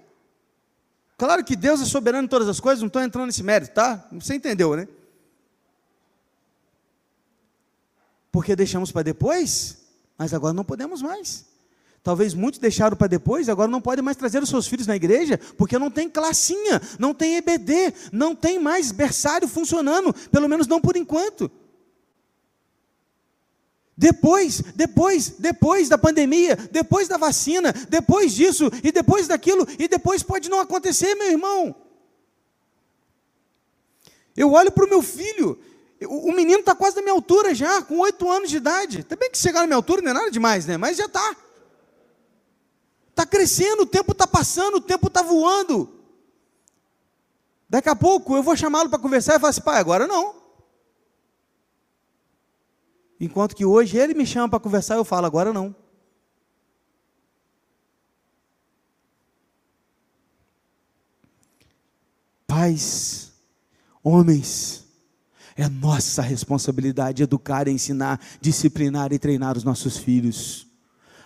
[1.17, 4.07] Claro que Deus é soberano em todas as coisas, não estou entrando nesse mérito, tá?
[4.11, 4.87] Você entendeu, né?
[8.31, 9.77] Porque deixamos para depois,
[10.17, 11.45] mas agora não podemos mais.
[12.03, 15.39] Talvez muitos deixaram para depois, agora não podem mais trazer os seus filhos na igreja,
[15.57, 20.81] porque não tem classinha, não tem EBD, não tem mais berçário funcionando, pelo menos não
[20.81, 21.49] por enquanto.
[23.95, 30.23] Depois, depois, depois da pandemia, depois da vacina, depois disso e depois daquilo, e depois
[30.23, 31.75] pode não acontecer, meu irmão.
[34.35, 35.59] Eu olho para o meu filho,
[36.07, 39.03] o menino está quase da minha altura já, com oito anos de idade.
[39.03, 40.75] Também que chegar na minha altura não é nada demais, né?
[40.75, 41.35] Mas já está.
[43.11, 45.87] Está crescendo, o tempo está passando, o tempo está voando.
[47.69, 50.42] Daqui a pouco eu vou chamá-lo para conversar e falar assim, pai, agora não.
[53.23, 55.73] Enquanto que hoje ele me chama para conversar, eu falo, agora não.
[62.45, 63.31] Pais,
[64.03, 64.85] homens,
[65.55, 70.67] é nossa responsabilidade educar, ensinar, disciplinar e treinar os nossos filhos.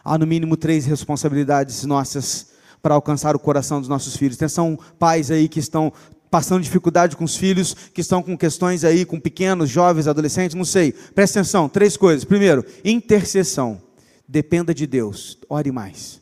[0.03, 4.37] Há no mínimo três responsabilidades nossas para alcançar o coração dos nossos filhos.
[4.37, 5.91] Atenção, pais aí que estão
[6.29, 10.65] passando dificuldade com os filhos, que estão com questões aí, com pequenos, jovens, adolescentes, não
[10.65, 10.91] sei.
[10.91, 12.23] Presta atenção, três coisas.
[12.23, 13.81] Primeiro, intercessão.
[14.27, 16.21] Dependa de Deus, ore mais.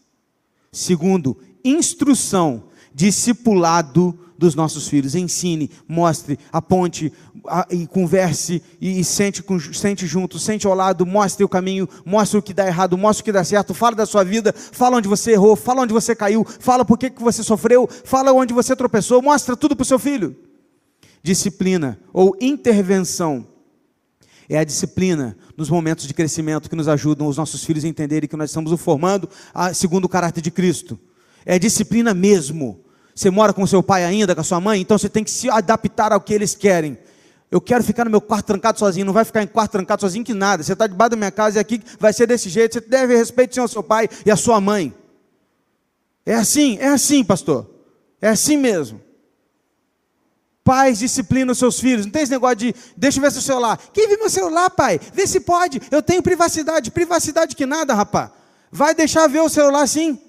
[0.71, 2.65] Segundo, instrução,
[2.95, 5.15] discipulado dos nossos filhos.
[5.15, 7.11] Ensine, mostre, aponte
[7.45, 11.89] a, e converse e, e sente, com, sente junto, sente ao lado, mostre o caminho,
[12.05, 14.97] mostre o que dá errado, mostre o que dá certo, fala da sua vida, fala
[14.97, 18.53] onde você errou, fala onde você caiu, fala por que, que você sofreu, fala onde
[18.53, 20.33] você tropeçou, mostra tudo para o seu filho.
[21.21, 23.45] Disciplina ou intervenção
[24.47, 28.29] é a disciplina nos momentos de crescimento que nos ajudam os nossos filhos a entenderem
[28.29, 29.27] que nós estamos o formando
[29.73, 30.97] segundo o caráter de Cristo.
[31.45, 32.84] É disciplina mesmo.
[33.15, 35.49] Você mora com seu pai ainda, com a sua mãe, então você tem que se
[35.49, 36.97] adaptar ao que eles querem.
[37.49, 40.25] Eu quero ficar no meu quarto trancado sozinho, não vai ficar em quarto trancado sozinho
[40.25, 40.61] que nada.
[40.61, 42.73] Você está debaixo da minha casa e aqui vai ser desse jeito.
[42.73, 44.93] Você deve respeito ao seu pai e à sua mãe.
[46.25, 47.69] É assim, é assim, pastor.
[48.21, 48.99] É assim mesmo.
[50.61, 52.05] Pais disciplinam os seus filhos.
[52.05, 53.79] Não tem esse negócio de, deixa eu ver seu celular.
[53.93, 54.99] Quem viu meu celular, pai?
[55.13, 55.79] Vê se pode.
[55.89, 56.91] Eu tenho privacidade.
[56.91, 58.31] Privacidade que nada, rapaz.
[58.71, 60.19] Vai deixar ver o celular sim?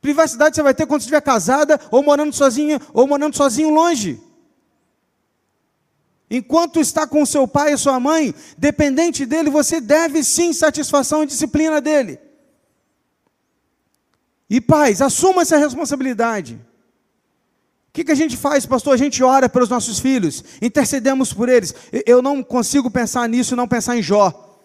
[0.00, 4.20] Privacidade você vai ter quando estiver casada, ou morando sozinha, ou morando sozinho longe.
[6.30, 11.26] Enquanto está com seu pai e sua mãe, dependente dele, você deve sim satisfação e
[11.26, 12.18] disciplina dele.
[14.48, 16.54] E pais, assuma essa responsabilidade.
[17.88, 18.94] O que, que a gente faz, pastor?
[18.94, 21.74] A gente ora pelos nossos filhos, intercedemos por eles.
[22.06, 24.60] Eu não consigo pensar nisso e não pensar em Jó.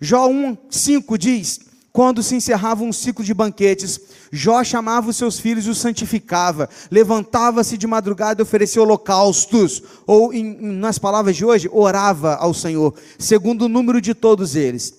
[0.00, 1.60] Jó 1,5 diz:
[1.96, 3.98] quando se encerrava um ciclo de banquetes,
[4.30, 10.30] Jó chamava os seus filhos e os santificava, levantava-se de madrugada e oferecia holocaustos, ou,
[10.30, 14.92] em, nas palavras de hoje, orava ao Senhor, segundo o número de todos eles.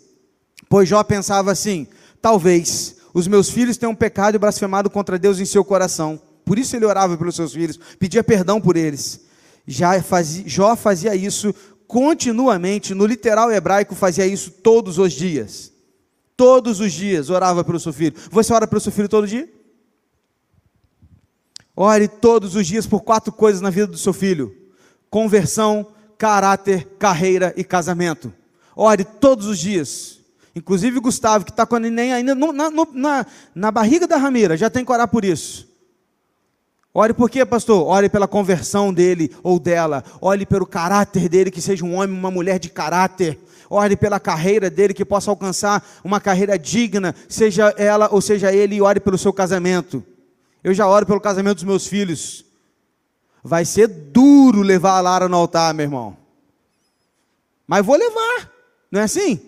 [0.67, 1.85] Pois Jó pensava assim:
[2.19, 6.19] talvez os meus filhos tenham pecado e blasfemado contra Deus em seu coração.
[6.43, 9.19] Por isso ele orava pelos seus filhos, pedia perdão por eles.
[9.67, 11.53] Já fazia, Jó fazia isso
[11.87, 15.76] continuamente, no literal hebraico fazia isso todos os dias.
[16.37, 18.15] Todos os dias orava pelo seu filho.
[18.29, 19.49] Você ora pelo seu filho todo dia?
[21.75, 24.55] Ore todos os dias por quatro coisas na vida do seu filho:
[25.09, 28.31] conversão, caráter, carreira e casamento.
[28.75, 30.19] Ore todos os dias.
[30.55, 34.17] Inclusive Gustavo, que está com a neném ainda no, na, no, na, na barriga da
[34.17, 35.67] rameira, já tem que orar por isso.
[36.93, 37.85] Ore por quê, pastor?
[37.85, 40.03] Ore pela conversão dele ou dela.
[40.19, 43.39] Ore pelo caráter dele, que seja um homem, uma mulher de caráter.
[43.69, 48.75] Ore pela carreira dele, que possa alcançar uma carreira digna, seja ela ou seja ele,
[48.75, 50.03] e ore pelo seu casamento.
[50.63, 52.45] Eu já oro pelo casamento dos meus filhos.
[53.43, 56.17] Vai ser duro levar a Lara no altar, meu irmão.
[57.65, 58.51] Mas vou levar,
[58.91, 59.39] não é assim?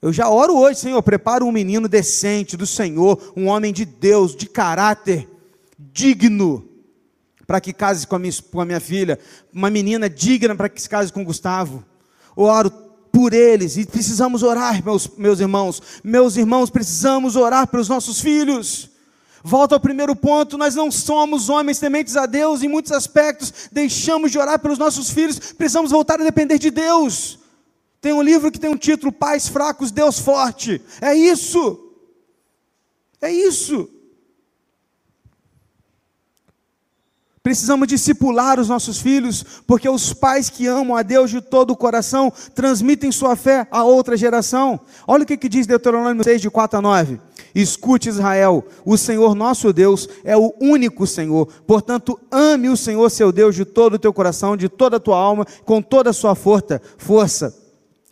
[0.00, 4.34] Eu já oro hoje, Senhor, prepara um menino decente do Senhor, um homem de Deus,
[4.34, 5.28] de caráter
[5.78, 6.68] digno
[7.46, 9.18] para que case com a, minha, com a minha filha,
[9.52, 11.84] uma menina digna para que se case com Gustavo.
[12.36, 12.70] Oro
[13.12, 15.82] por eles e precisamos orar, meus, meus irmãos.
[16.02, 18.90] Meus irmãos, precisamos orar pelos nossos filhos.
[19.44, 24.30] Volto ao primeiro ponto, nós não somos homens tementes a Deus em muitos aspectos, deixamos
[24.30, 27.40] de orar pelos nossos filhos, precisamos voltar a depender de Deus.
[28.00, 30.80] Tem um livro que tem um título: Pais Fracos, Deus Forte.
[31.00, 31.92] É isso.
[33.20, 33.88] É isso.
[37.42, 41.76] Precisamos discipular os nossos filhos, porque os pais que amam a Deus de todo o
[41.76, 44.78] coração transmitem sua fé a outra geração.
[45.08, 47.20] Olha o que, que diz Deuteronômio 6, de 4 a 9.
[47.52, 51.48] Escute, Israel, o Senhor nosso Deus é o único Senhor.
[51.66, 55.16] Portanto, ame o Senhor seu Deus de todo o teu coração, de toda a tua
[55.16, 57.52] alma, com toda a sua força.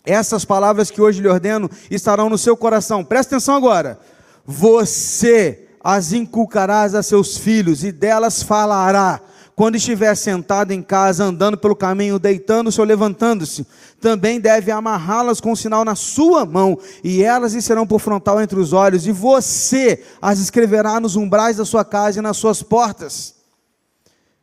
[0.04, 3.04] Essas palavras que hoje lhe ordeno estarão no seu coração.
[3.04, 4.00] Presta atenção agora.
[4.44, 9.20] Você as inculcarás a seus filhos, e delas falará,
[9.56, 13.66] quando estiver sentado em casa, andando pelo caminho, deitando-se ou levantando-se.
[14.00, 18.40] Também deve amarrá-las com um sinal na sua mão, e elas lhe serão por frontal
[18.40, 22.62] entre os olhos, e você as escreverá nos umbrais da sua casa e nas suas
[22.62, 23.34] portas.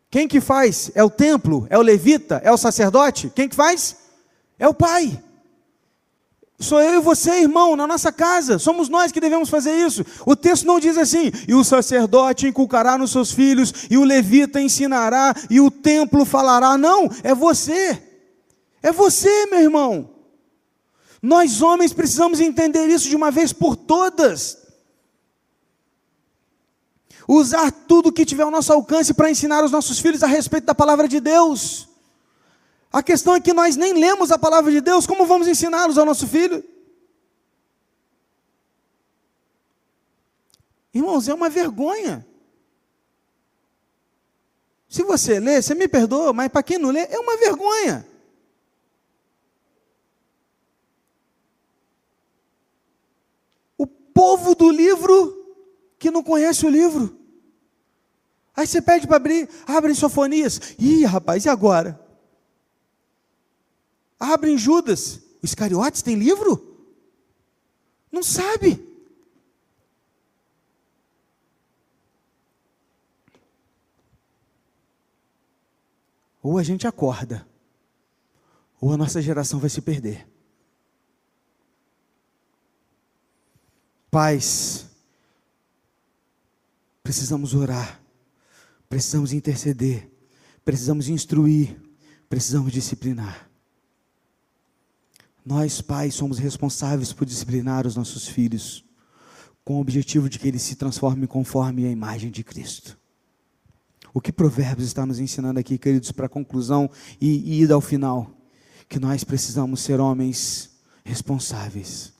[0.09, 0.91] Quem que faz?
[0.95, 1.67] É o templo?
[1.69, 2.41] É o levita?
[2.43, 3.31] É o sacerdote?
[3.33, 3.97] Quem que faz?
[4.57, 5.19] É o pai.
[6.59, 8.57] Sou eu e você, irmão, na nossa casa.
[8.57, 10.03] Somos nós que devemos fazer isso.
[10.25, 14.59] O texto não diz assim: e o sacerdote inculcará nos seus filhos, e o levita
[14.59, 16.75] ensinará, e o templo falará.
[16.77, 18.01] Não, é você.
[18.81, 20.09] É você, meu irmão.
[21.21, 24.57] Nós homens precisamos entender isso de uma vez por todas.
[27.27, 30.73] Usar tudo que tiver ao nosso alcance para ensinar os nossos filhos a respeito da
[30.73, 31.86] palavra de Deus.
[32.91, 36.05] A questão é que nós nem lemos a palavra de Deus, como vamos ensiná-los ao
[36.05, 36.63] nosso filho?
[40.93, 42.25] Irmãos, é uma vergonha.
[44.89, 48.07] Se você lê, você me perdoa, mas para quem não lê, é uma vergonha.
[53.77, 55.55] O povo do livro
[55.99, 57.15] que não conhece o livro.
[58.55, 60.73] Aí você pede para abrir, abre Sofonias.
[60.79, 62.06] Ih, rapaz, e agora?
[64.19, 65.21] Abrem Judas.
[65.41, 66.75] Os Iscariotes tem livro?
[68.11, 68.85] Não sabe.
[76.41, 77.45] Ou a gente acorda,
[78.79, 80.25] ou a nossa geração vai se perder.
[84.09, 84.87] Pais,
[87.03, 88.01] precisamos orar,
[88.87, 90.09] precisamos interceder,
[90.63, 91.77] precisamos instruir,
[92.29, 93.46] precisamos disciplinar.
[95.47, 98.83] Nós, pais, somos responsáveis por disciplinar os nossos filhos,
[99.63, 102.99] com o objetivo de que eles se transformem conforme a imagem de Cristo.
[104.13, 106.89] O que Provérbios está nos ensinando aqui, queridos, para a conclusão
[107.21, 108.29] e, e ida ao final?
[108.89, 110.71] Que nós precisamos ser homens
[111.05, 112.11] responsáveis.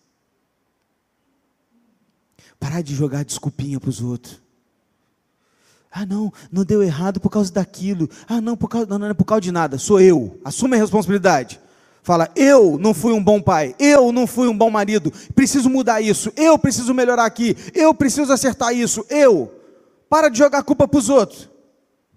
[2.57, 4.41] Parar de jogar desculpinha para os outros.
[5.91, 8.09] Ah, não, não deu errado por causa daquilo.
[8.25, 9.77] Ah, não, por causa, não, não é por causa de nada.
[9.77, 10.39] Sou eu.
[10.45, 11.59] Assume a responsabilidade.
[12.07, 15.99] Fala, eu não fui um bom pai, eu não fui um bom marido, preciso mudar
[15.99, 19.53] isso, eu preciso melhorar aqui, eu preciso acertar isso, eu.
[20.09, 21.49] Para de jogar culpa para os outros.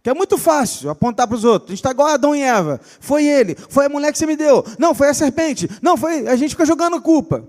[0.00, 1.70] Que é muito fácil apontar para os outros.
[1.70, 2.80] A gente está igual Adão e Eva.
[3.00, 4.64] Foi ele, foi a mulher que você me deu.
[4.78, 5.68] Não, foi a serpente.
[5.82, 6.28] Não, foi.
[6.28, 7.44] A gente fica jogando culpa.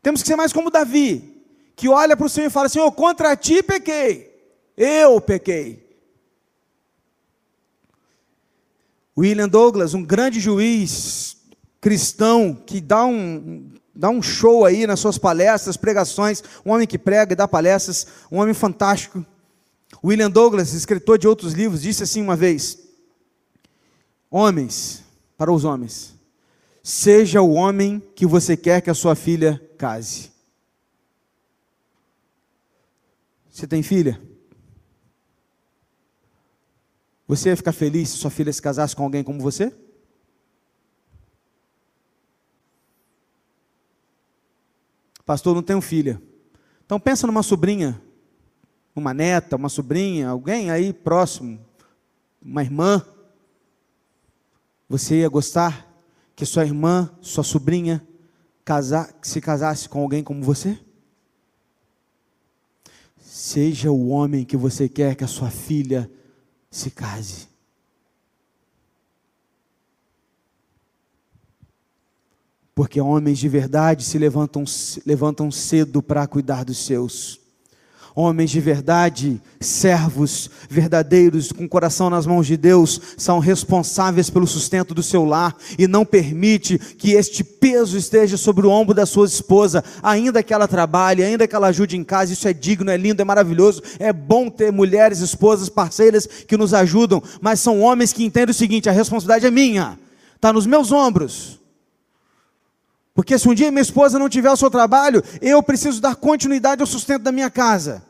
[0.00, 1.42] Temos que ser mais como Davi,
[1.74, 4.40] que olha para o Senhor e fala: Senhor, contra ti pequei.
[4.76, 5.89] Eu pequei.
[9.20, 11.36] William Douglas, um grande juiz
[11.78, 16.98] cristão que dá um, dá um show aí nas suas palestras, pregações, um homem que
[16.98, 19.24] prega e dá palestras, um homem fantástico.
[20.02, 22.78] William Douglas, escritor de outros livros, disse assim uma vez:
[24.30, 25.04] Homens,
[25.36, 26.14] para os homens,
[26.82, 30.30] seja o homem que você quer que a sua filha case.
[33.50, 34.18] Você tem filha?
[37.30, 39.72] Você ia ficar feliz se sua filha se casasse com alguém como você?
[45.24, 46.20] Pastor, não tenho filha.
[46.84, 48.02] Então pensa numa sobrinha,
[48.96, 51.64] uma neta, uma sobrinha, alguém aí próximo,
[52.42, 53.00] uma irmã.
[54.88, 55.88] Você ia gostar
[56.34, 58.04] que sua irmã, sua sobrinha,
[58.64, 60.76] casar, se casasse com alguém como você?
[63.20, 66.10] Seja o homem que você quer que a sua filha
[66.70, 67.48] se case.
[72.74, 74.64] Porque homens de verdade se levantam,
[75.04, 77.39] levantam cedo para cuidar dos seus.
[78.14, 84.46] Homens de verdade, servos verdadeiros, com o coração nas mãos de Deus, são responsáveis pelo
[84.46, 89.06] sustento do seu lar e não permite que este peso esteja sobre o ombro da
[89.06, 92.32] sua esposa, ainda que ela trabalhe, ainda que ela ajude em casa.
[92.32, 93.82] Isso é digno, é lindo, é maravilhoso.
[93.98, 98.54] É bom ter mulheres, esposas, parceiras que nos ajudam, mas são homens que entendem o
[98.54, 99.98] seguinte: a responsabilidade é minha,
[100.34, 101.59] está nos meus ombros.
[103.20, 106.80] Porque se um dia minha esposa não tiver o seu trabalho, eu preciso dar continuidade
[106.80, 108.02] ao sustento da minha casa.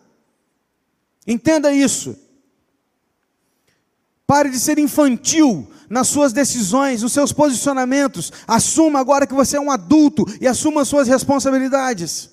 [1.26, 2.16] Entenda isso.
[4.24, 8.32] Pare de ser infantil nas suas decisões, nos seus posicionamentos.
[8.46, 12.30] Assuma agora que você é um adulto e assuma as suas responsabilidades.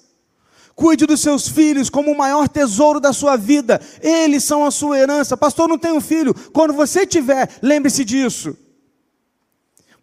[0.76, 3.82] Cuide dos seus filhos como o maior tesouro da sua vida.
[4.04, 5.36] Eles são a sua herança.
[5.36, 6.32] Pastor, não tenho filho.
[6.54, 8.56] Quando você tiver, lembre-se disso.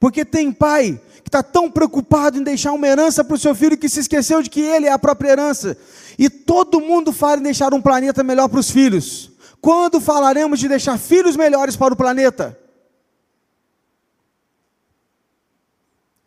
[0.01, 3.79] Porque tem pai que está tão preocupado em deixar uma herança para o seu filho
[3.79, 5.77] que se esqueceu de que ele é a própria herança.
[6.19, 9.33] E todo mundo fala em deixar um planeta melhor para os filhos.
[9.59, 12.59] Quando falaremos de deixar filhos melhores para o planeta?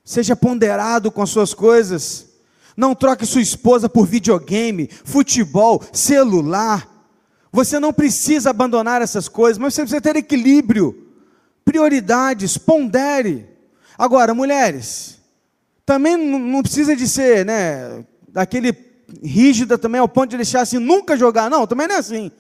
[0.04, 2.30] Seja ponderado com as suas coisas.
[2.76, 6.90] Não troque sua esposa por videogame, futebol, celular.
[7.52, 11.08] Você não precisa abandonar essas coisas, mas você precisa ter equilíbrio,
[11.64, 13.57] prioridades, pondere.
[13.98, 15.18] Agora, mulheres,
[15.86, 18.74] também não precisa de ser, né, daquele
[19.24, 21.50] rígida também ao ponto de deixar assim, nunca jogar.
[21.50, 22.32] Não, também não é assim.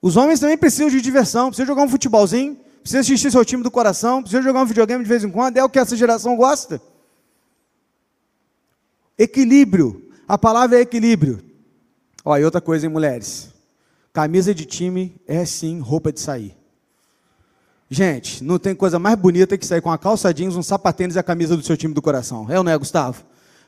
[0.00, 3.70] Os homens também precisam de diversão, precisam jogar um futebolzinho, precisam assistir seu time do
[3.70, 6.80] coração, precisam jogar um videogame de vez em quando, é o que essa geração gosta.
[9.18, 10.10] Equilíbrio.
[10.28, 11.42] A palavra é equilíbrio.
[12.24, 13.50] Olha, e outra coisa, hein, mulheres?
[14.12, 16.54] Camisa de time é sim roupa de sair.
[17.94, 21.18] Gente, não tem coisa mais bonita que sair com a calça jeans, um sapatênis e
[21.20, 22.44] a camisa do seu time do coração.
[22.50, 23.22] É ou não é, Gustavo?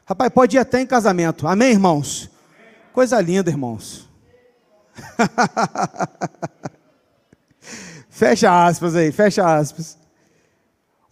[0.04, 1.46] Rapaz, pode ir até em casamento.
[1.46, 2.28] Amém, irmãos?
[2.92, 4.10] Coisa linda, irmãos.
[8.10, 9.96] fecha aspas aí, fecha aspas.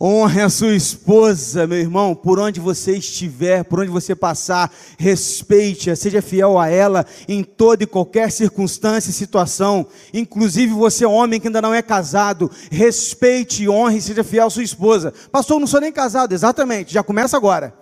[0.01, 5.95] Honre a sua esposa, meu irmão, por onde você estiver, por onde você passar, respeite-a,
[5.95, 11.47] seja fiel a ela em toda e qualquer circunstância e situação, inclusive você, homem que
[11.47, 15.15] ainda não é casado, respeite, honre seja fiel à sua esposa.
[15.31, 17.73] Pastor, não sou nem casado, exatamente, já começa agora.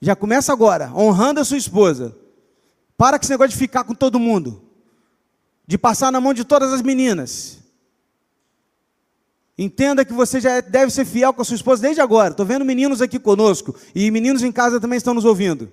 [0.00, 2.16] Já começa agora, honrando a sua esposa.
[2.96, 4.62] Para com esse negócio de ficar com todo mundo,
[5.66, 7.65] de passar na mão de todas as meninas.
[9.58, 12.30] Entenda que você já deve ser fiel com a sua esposa desde agora.
[12.30, 15.72] Estou vendo meninos aqui conosco e meninos em casa também estão nos ouvindo.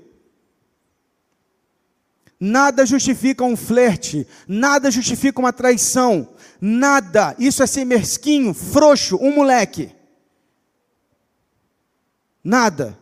[2.39, 6.29] Nada justifica um flerte, nada justifica uma traição,
[6.59, 7.35] nada.
[7.37, 9.91] Isso é ser mesquinho, frouxo, um moleque.
[12.43, 12.97] Nada.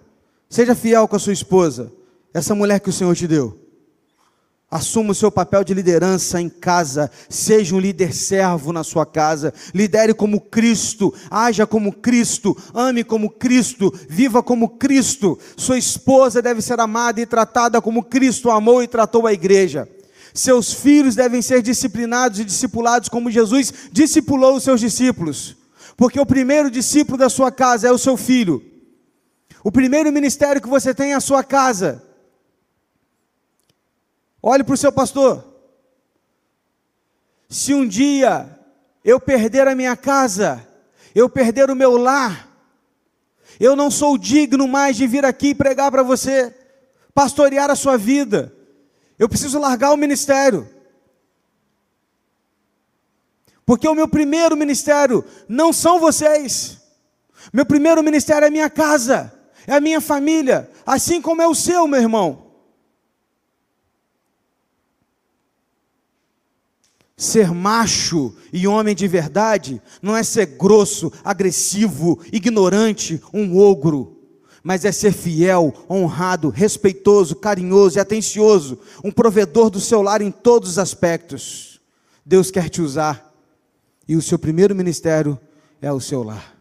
[0.50, 1.92] Seja fiel com a sua esposa,
[2.34, 3.61] essa mulher que o Senhor te deu.
[4.72, 9.54] Assuma o seu papel de liderança em casa, seja um líder servo na sua casa,
[9.76, 15.38] lidere como Cristo, haja como Cristo, ame como Cristo, viva como Cristo.
[15.58, 19.90] Sua esposa deve ser amada e tratada como Cristo amou e tratou a igreja.
[20.34, 25.58] Seus filhos devem ser disciplinados e discipulados como Jesus discipulou os seus discípulos,
[25.98, 28.64] porque o primeiro discípulo da sua casa é o seu filho.
[29.66, 32.02] O primeiro ministério que você tem é a sua casa.
[34.42, 35.46] Olhe para o seu pastor.
[37.50, 38.60] Se um dia
[39.04, 40.66] eu perder a minha casa,
[41.14, 42.50] eu perder o meu lar,
[43.60, 46.56] eu não sou digno mais de vir aqui pregar para você,
[47.14, 48.56] pastorear a sua vida.
[49.20, 50.68] Eu preciso largar o ministério.
[53.66, 56.80] Porque o meu primeiro ministério não são vocês.
[57.54, 59.32] Meu primeiro ministério é a minha casa,
[59.68, 62.41] é a minha família, assim como é o seu, meu irmão.
[67.22, 74.18] Ser macho e homem de verdade não é ser grosso, agressivo, ignorante, um ogro,
[74.64, 80.32] mas é ser fiel, honrado, respeitoso, carinhoso e atencioso, um provedor do seu lar em
[80.32, 81.80] todos os aspectos.
[82.26, 83.32] Deus quer te usar
[84.08, 85.40] e o seu primeiro ministério
[85.80, 86.58] é o seu lar.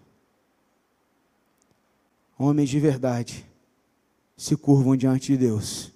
[2.39, 3.47] Homens de verdade
[4.37, 5.91] se curvam diante de Deus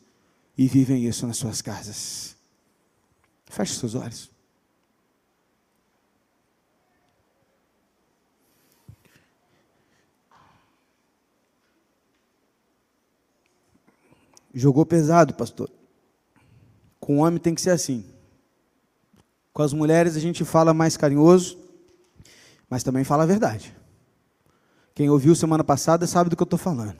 [0.56, 2.34] e vivem isso nas suas casas.
[3.44, 4.33] Feche seus olhos.
[14.54, 15.68] Jogou pesado, pastor.
[17.00, 18.04] Com o homem tem que ser assim.
[19.52, 21.58] Com as mulheres a gente fala mais carinhoso,
[22.70, 23.76] mas também fala a verdade.
[24.94, 26.96] Quem ouviu semana passada sabe do que eu estou falando.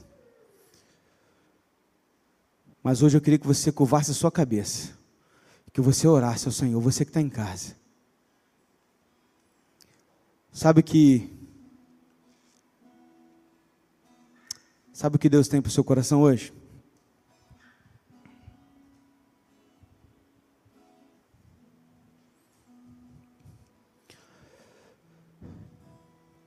[2.82, 4.90] Mas hoje eu queria que você curvasse a sua cabeça,
[5.72, 7.76] que você orasse ao Senhor, você que está em casa.
[10.52, 11.30] Sabe que
[14.92, 16.52] Sabe o que Deus tem para o seu coração hoje?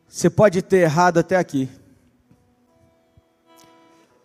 [0.08, 1.70] Você pode ter errado até aqui.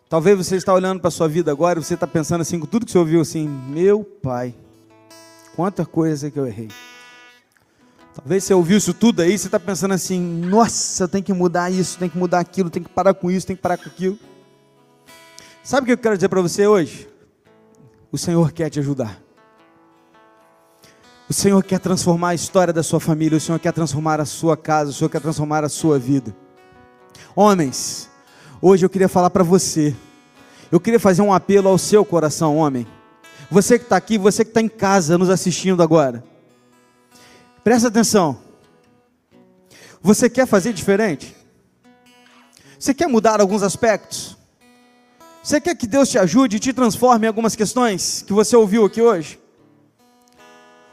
[0.08, 2.66] Talvez você está olhando para a sua vida agora e você está pensando assim, com
[2.66, 4.54] tudo que você ouviu assim, meu pai,
[5.56, 6.68] quanta coisa que eu errei.
[8.14, 11.98] Talvez você ouviu isso tudo aí, você está pensando assim, nossa, tem que mudar isso,
[11.98, 14.18] tem que mudar aquilo, tem que parar com isso, tem que parar com aquilo.
[15.64, 17.08] Sabe o que eu quero dizer para você hoje?
[18.10, 19.18] O Senhor quer te ajudar.
[21.32, 24.54] O Senhor quer transformar a história da sua família, o Senhor quer transformar a sua
[24.54, 26.36] casa, o Senhor quer transformar a sua vida.
[27.34, 28.10] Homens,
[28.60, 29.96] hoje eu queria falar para você,
[30.70, 32.86] eu queria fazer um apelo ao seu coração, homem.
[33.50, 36.22] Você que está aqui, você que está em casa nos assistindo agora,
[37.64, 38.38] presta atenção.
[40.02, 41.34] Você quer fazer diferente?
[42.78, 44.36] Você quer mudar alguns aspectos?
[45.42, 48.84] Você quer que Deus te ajude e te transforme em algumas questões que você ouviu
[48.84, 49.40] aqui hoje?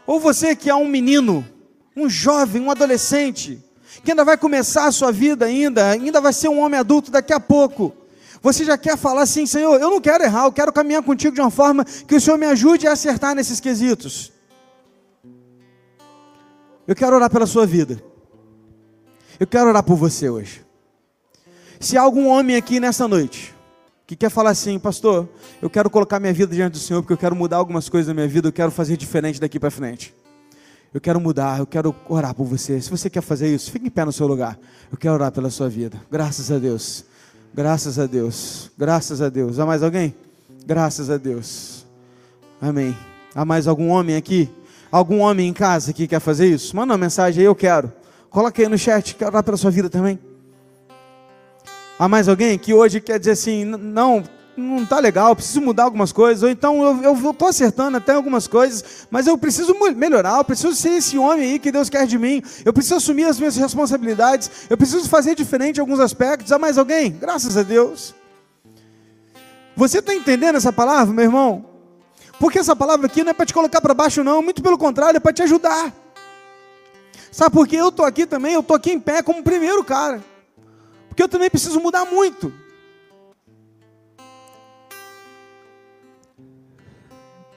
[0.10, 1.48] Ou você que é um menino,
[1.96, 3.64] um jovem, um adolescente,
[4.04, 7.32] que ainda vai começar a sua vida ainda, ainda vai ser um homem adulto daqui
[7.32, 7.96] a pouco.
[8.42, 11.42] Você já quer falar assim, Senhor, eu não quero errar, eu quero caminhar contigo de
[11.42, 14.34] uma forma que o Senhor me ajude a acertar nesses quesitos.
[16.88, 18.02] Eu quero orar pela sua vida.
[19.40, 20.66] Eu quero orar por você hoje.
[21.80, 23.54] Se há algum homem aqui nessa noite
[24.10, 25.30] que quer falar assim, pastor,
[25.62, 28.14] eu quero colocar minha vida diante do Senhor, porque eu quero mudar algumas coisas na
[28.16, 30.16] minha vida, eu quero fazer diferente daqui para frente.
[30.92, 32.82] Eu quero mudar, eu quero orar por você.
[32.82, 34.58] Se você quer fazer isso, fique em pé no seu lugar.
[34.92, 36.02] Eu quero orar pela sua vida.
[36.10, 37.06] Graças a Deus.
[37.54, 38.72] Graças a Deus.
[38.76, 39.60] Graças a Deus.
[39.60, 40.16] Há mais alguém?
[40.66, 41.86] Graças a Deus.
[42.60, 42.98] Amém.
[43.36, 44.50] Há mais algum homem aqui?
[44.92, 46.76] Algum homem em casa que quer fazer isso?
[46.76, 47.94] Manda uma mensagem aí, eu quero.
[48.32, 50.18] Coloque aí no chat, quero orar pela sua vida também.
[52.00, 54.24] Há mais alguém que hoje quer dizer assim, não,
[54.56, 59.06] não está legal, preciso mudar algumas coisas, ou então eu estou acertando até algumas coisas,
[59.12, 62.42] mas eu preciso melhorar, eu preciso ser esse homem aí que Deus quer de mim,
[62.64, 66.54] eu preciso assumir as minhas responsabilidades, eu preciso fazer diferente em alguns aspectos.
[66.54, 67.12] Há mais alguém?
[67.12, 68.16] Graças a Deus.
[69.76, 71.66] Você está entendendo essa palavra, meu irmão?
[72.40, 75.18] Porque essa palavra aqui não é para te colocar para baixo, não, muito pelo contrário,
[75.18, 75.94] é para te ajudar.
[77.30, 78.54] Sabe por que eu estou aqui também?
[78.54, 80.24] Eu estou aqui em pé como primeiro cara.
[81.20, 82.50] Porque eu também preciso mudar muito.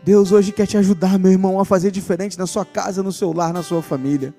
[0.03, 3.33] Deus hoje quer te ajudar, meu irmão, a fazer diferente na sua casa, no seu
[3.33, 4.35] lar, na sua família.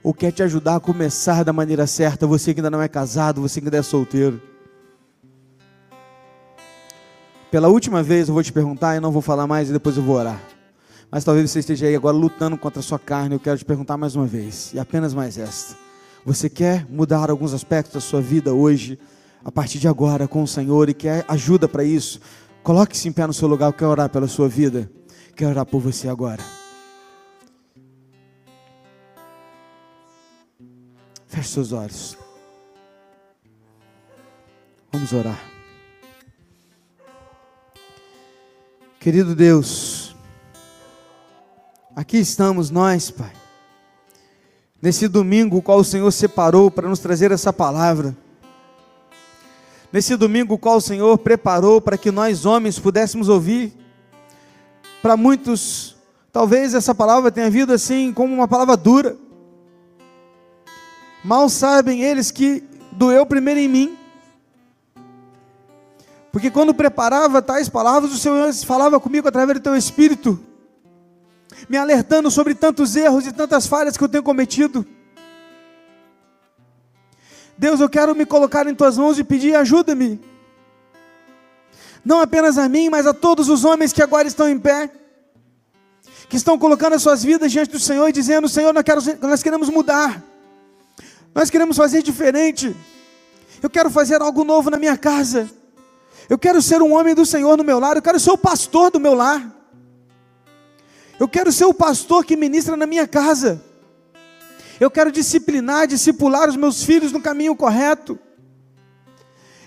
[0.00, 3.40] Ou quer te ajudar a começar da maneira certa, você que ainda não é casado,
[3.40, 4.40] você que ainda é solteiro.
[7.50, 10.04] Pela última vez eu vou te perguntar e não vou falar mais e depois eu
[10.04, 10.40] vou orar.
[11.10, 13.96] Mas talvez você esteja aí agora lutando contra a sua carne, eu quero te perguntar
[13.96, 15.85] mais uma vez, e apenas mais esta.
[16.26, 18.98] Você quer mudar alguns aspectos da sua vida hoje,
[19.44, 22.20] a partir de agora, com o Senhor, e quer ajuda para isso?
[22.64, 24.90] Coloque-se em pé no seu lugar, eu quero orar pela sua vida.
[25.36, 26.42] Quero orar por você agora.
[31.28, 32.18] Feche seus olhos.
[34.92, 35.40] Vamos orar.
[38.98, 40.16] Querido Deus,
[41.94, 43.45] aqui estamos nós, Pai
[44.80, 48.16] nesse domingo, qual o Senhor separou para nos trazer essa palavra.
[49.92, 53.72] Nesse domingo, qual o Senhor preparou para que nós, homens, pudéssemos ouvir.
[55.00, 55.96] Para muitos,
[56.32, 59.16] talvez essa palavra tenha vindo assim, como uma palavra dura.
[61.24, 62.62] Mal sabem eles que
[62.92, 63.98] doeu primeiro em mim.
[66.30, 70.38] Porque quando preparava tais palavras, o Senhor falava comigo através do teu espírito.
[71.68, 74.86] Me alertando sobre tantos erros e tantas falhas que eu tenho cometido.
[77.58, 80.20] Deus, eu quero me colocar em tuas mãos e pedir ajuda-me.
[82.04, 84.90] Não apenas a mim, mas a todos os homens que agora estão em pé,
[86.28, 88.74] que estão colocando as suas vidas diante do Senhor e dizendo: Senhor,
[89.22, 90.22] nós queremos mudar,
[91.34, 92.76] nós queremos fazer diferente.
[93.62, 95.50] Eu quero fazer algo novo na minha casa.
[96.28, 97.96] Eu quero ser um homem do Senhor no meu lar.
[97.96, 99.55] Eu quero ser o pastor do meu lar.
[101.18, 103.62] Eu quero ser o pastor que ministra na minha casa.
[104.78, 108.18] Eu quero disciplinar, discipular os meus filhos no caminho correto.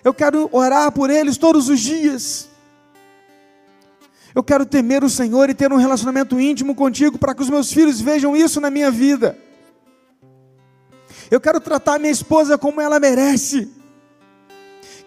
[0.04, 2.48] Eu quero orar por eles todos os dias.
[4.34, 7.74] Eu quero temer o Senhor e ter um relacionamento íntimo contigo para que os meus
[7.74, 9.38] filhos vejam isso na minha vida.
[11.32, 13.70] Eu quero tratar minha esposa como ela merece.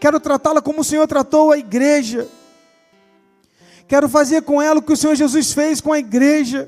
[0.01, 2.28] Quero tratá-la como o Senhor tratou a igreja.
[3.93, 6.66] Quero fazer com ela o que o Senhor Jesus fez com a igreja.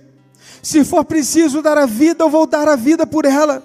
[0.63, 3.65] Se for preciso dar a vida, eu vou dar a vida por ela.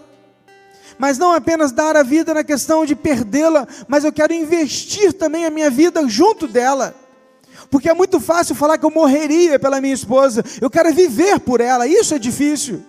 [0.97, 5.43] Mas não apenas dar a vida na questão de perdê-la, mas eu quero investir também
[5.43, 6.95] a minha vida junto dela.
[7.69, 10.41] Porque é muito fácil falar que eu morreria pela minha esposa.
[10.61, 11.85] Eu quero viver por ela.
[11.85, 12.81] Isso é difícil.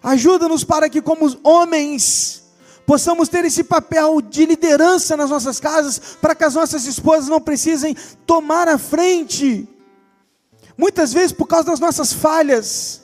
[0.00, 2.43] Ajuda-nos para que, como homens,
[2.86, 7.40] possamos ter esse papel de liderança nas nossas casas, para que as nossas esposas não
[7.40, 9.68] precisem tomar a frente,
[10.76, 13.02] muitas vezes por causa das nossas falhas,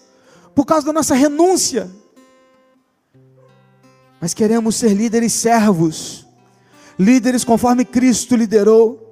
[0.55, 1.91] por causa da nossa renúncia.
[4.21, 6.27] Mas queremos ser líderes servos,
[6.99, 9.07] líderes conforme Cristo liderou.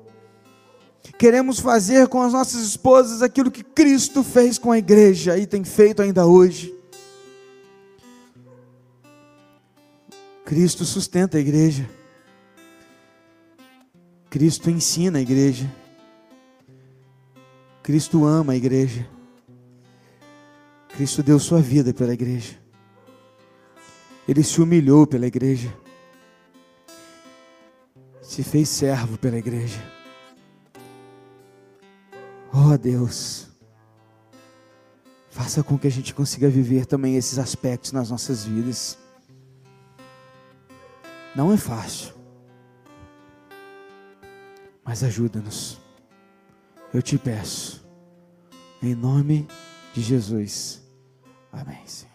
[1.17, 5.65] Queremos fazer com as nossas esposas aquilo que Cristo fez com a igreja e tem
[5.65, 6.78] feito ainda hoje.
[10.49, 11.87] Cristo sustenta a igreja.
[14.31, 15.71] Cristo ensina a igreja.
[17.83, 19.07] Cristo ama a igreja.
[20.89, 22.59] Cristo deu sua vida pela igreja.
[24.27, 25.71] Ele se humilhou pela igreja.
[28.23, 29.83] Se fez servo pela igreja.
[32.55, 33.49] Oh Deus,
[35.29, 38.97] faça com que a gente consiga viver também esses aspectos nas nossas vidas.
[41.39, 42.13] Não é fácil.
[44.85, 45.79] Mas ajuda-nos.
[46.93, 47.87] Eu te peço.
[48.83, 49.47] Em nome
[49.95, 50.83] de Jesus.
[51.53, 52.11] Amém, Senhor.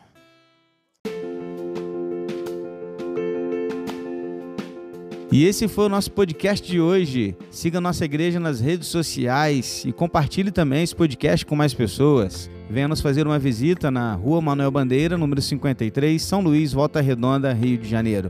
[5.31, 7.37] E esse foi o nosso podcast de hoje.
[7.49, 12.49] Siga nossa igreja nas redes sociais e compartilhe também esse podcast com mais pessoas.
[12.69, 17.53] Venha nos fazer uma visita na Rua Manuel Bandeira, número 53, São Luís, Volta Redonda,
[17.53, 18.29] Rio de Janeiro.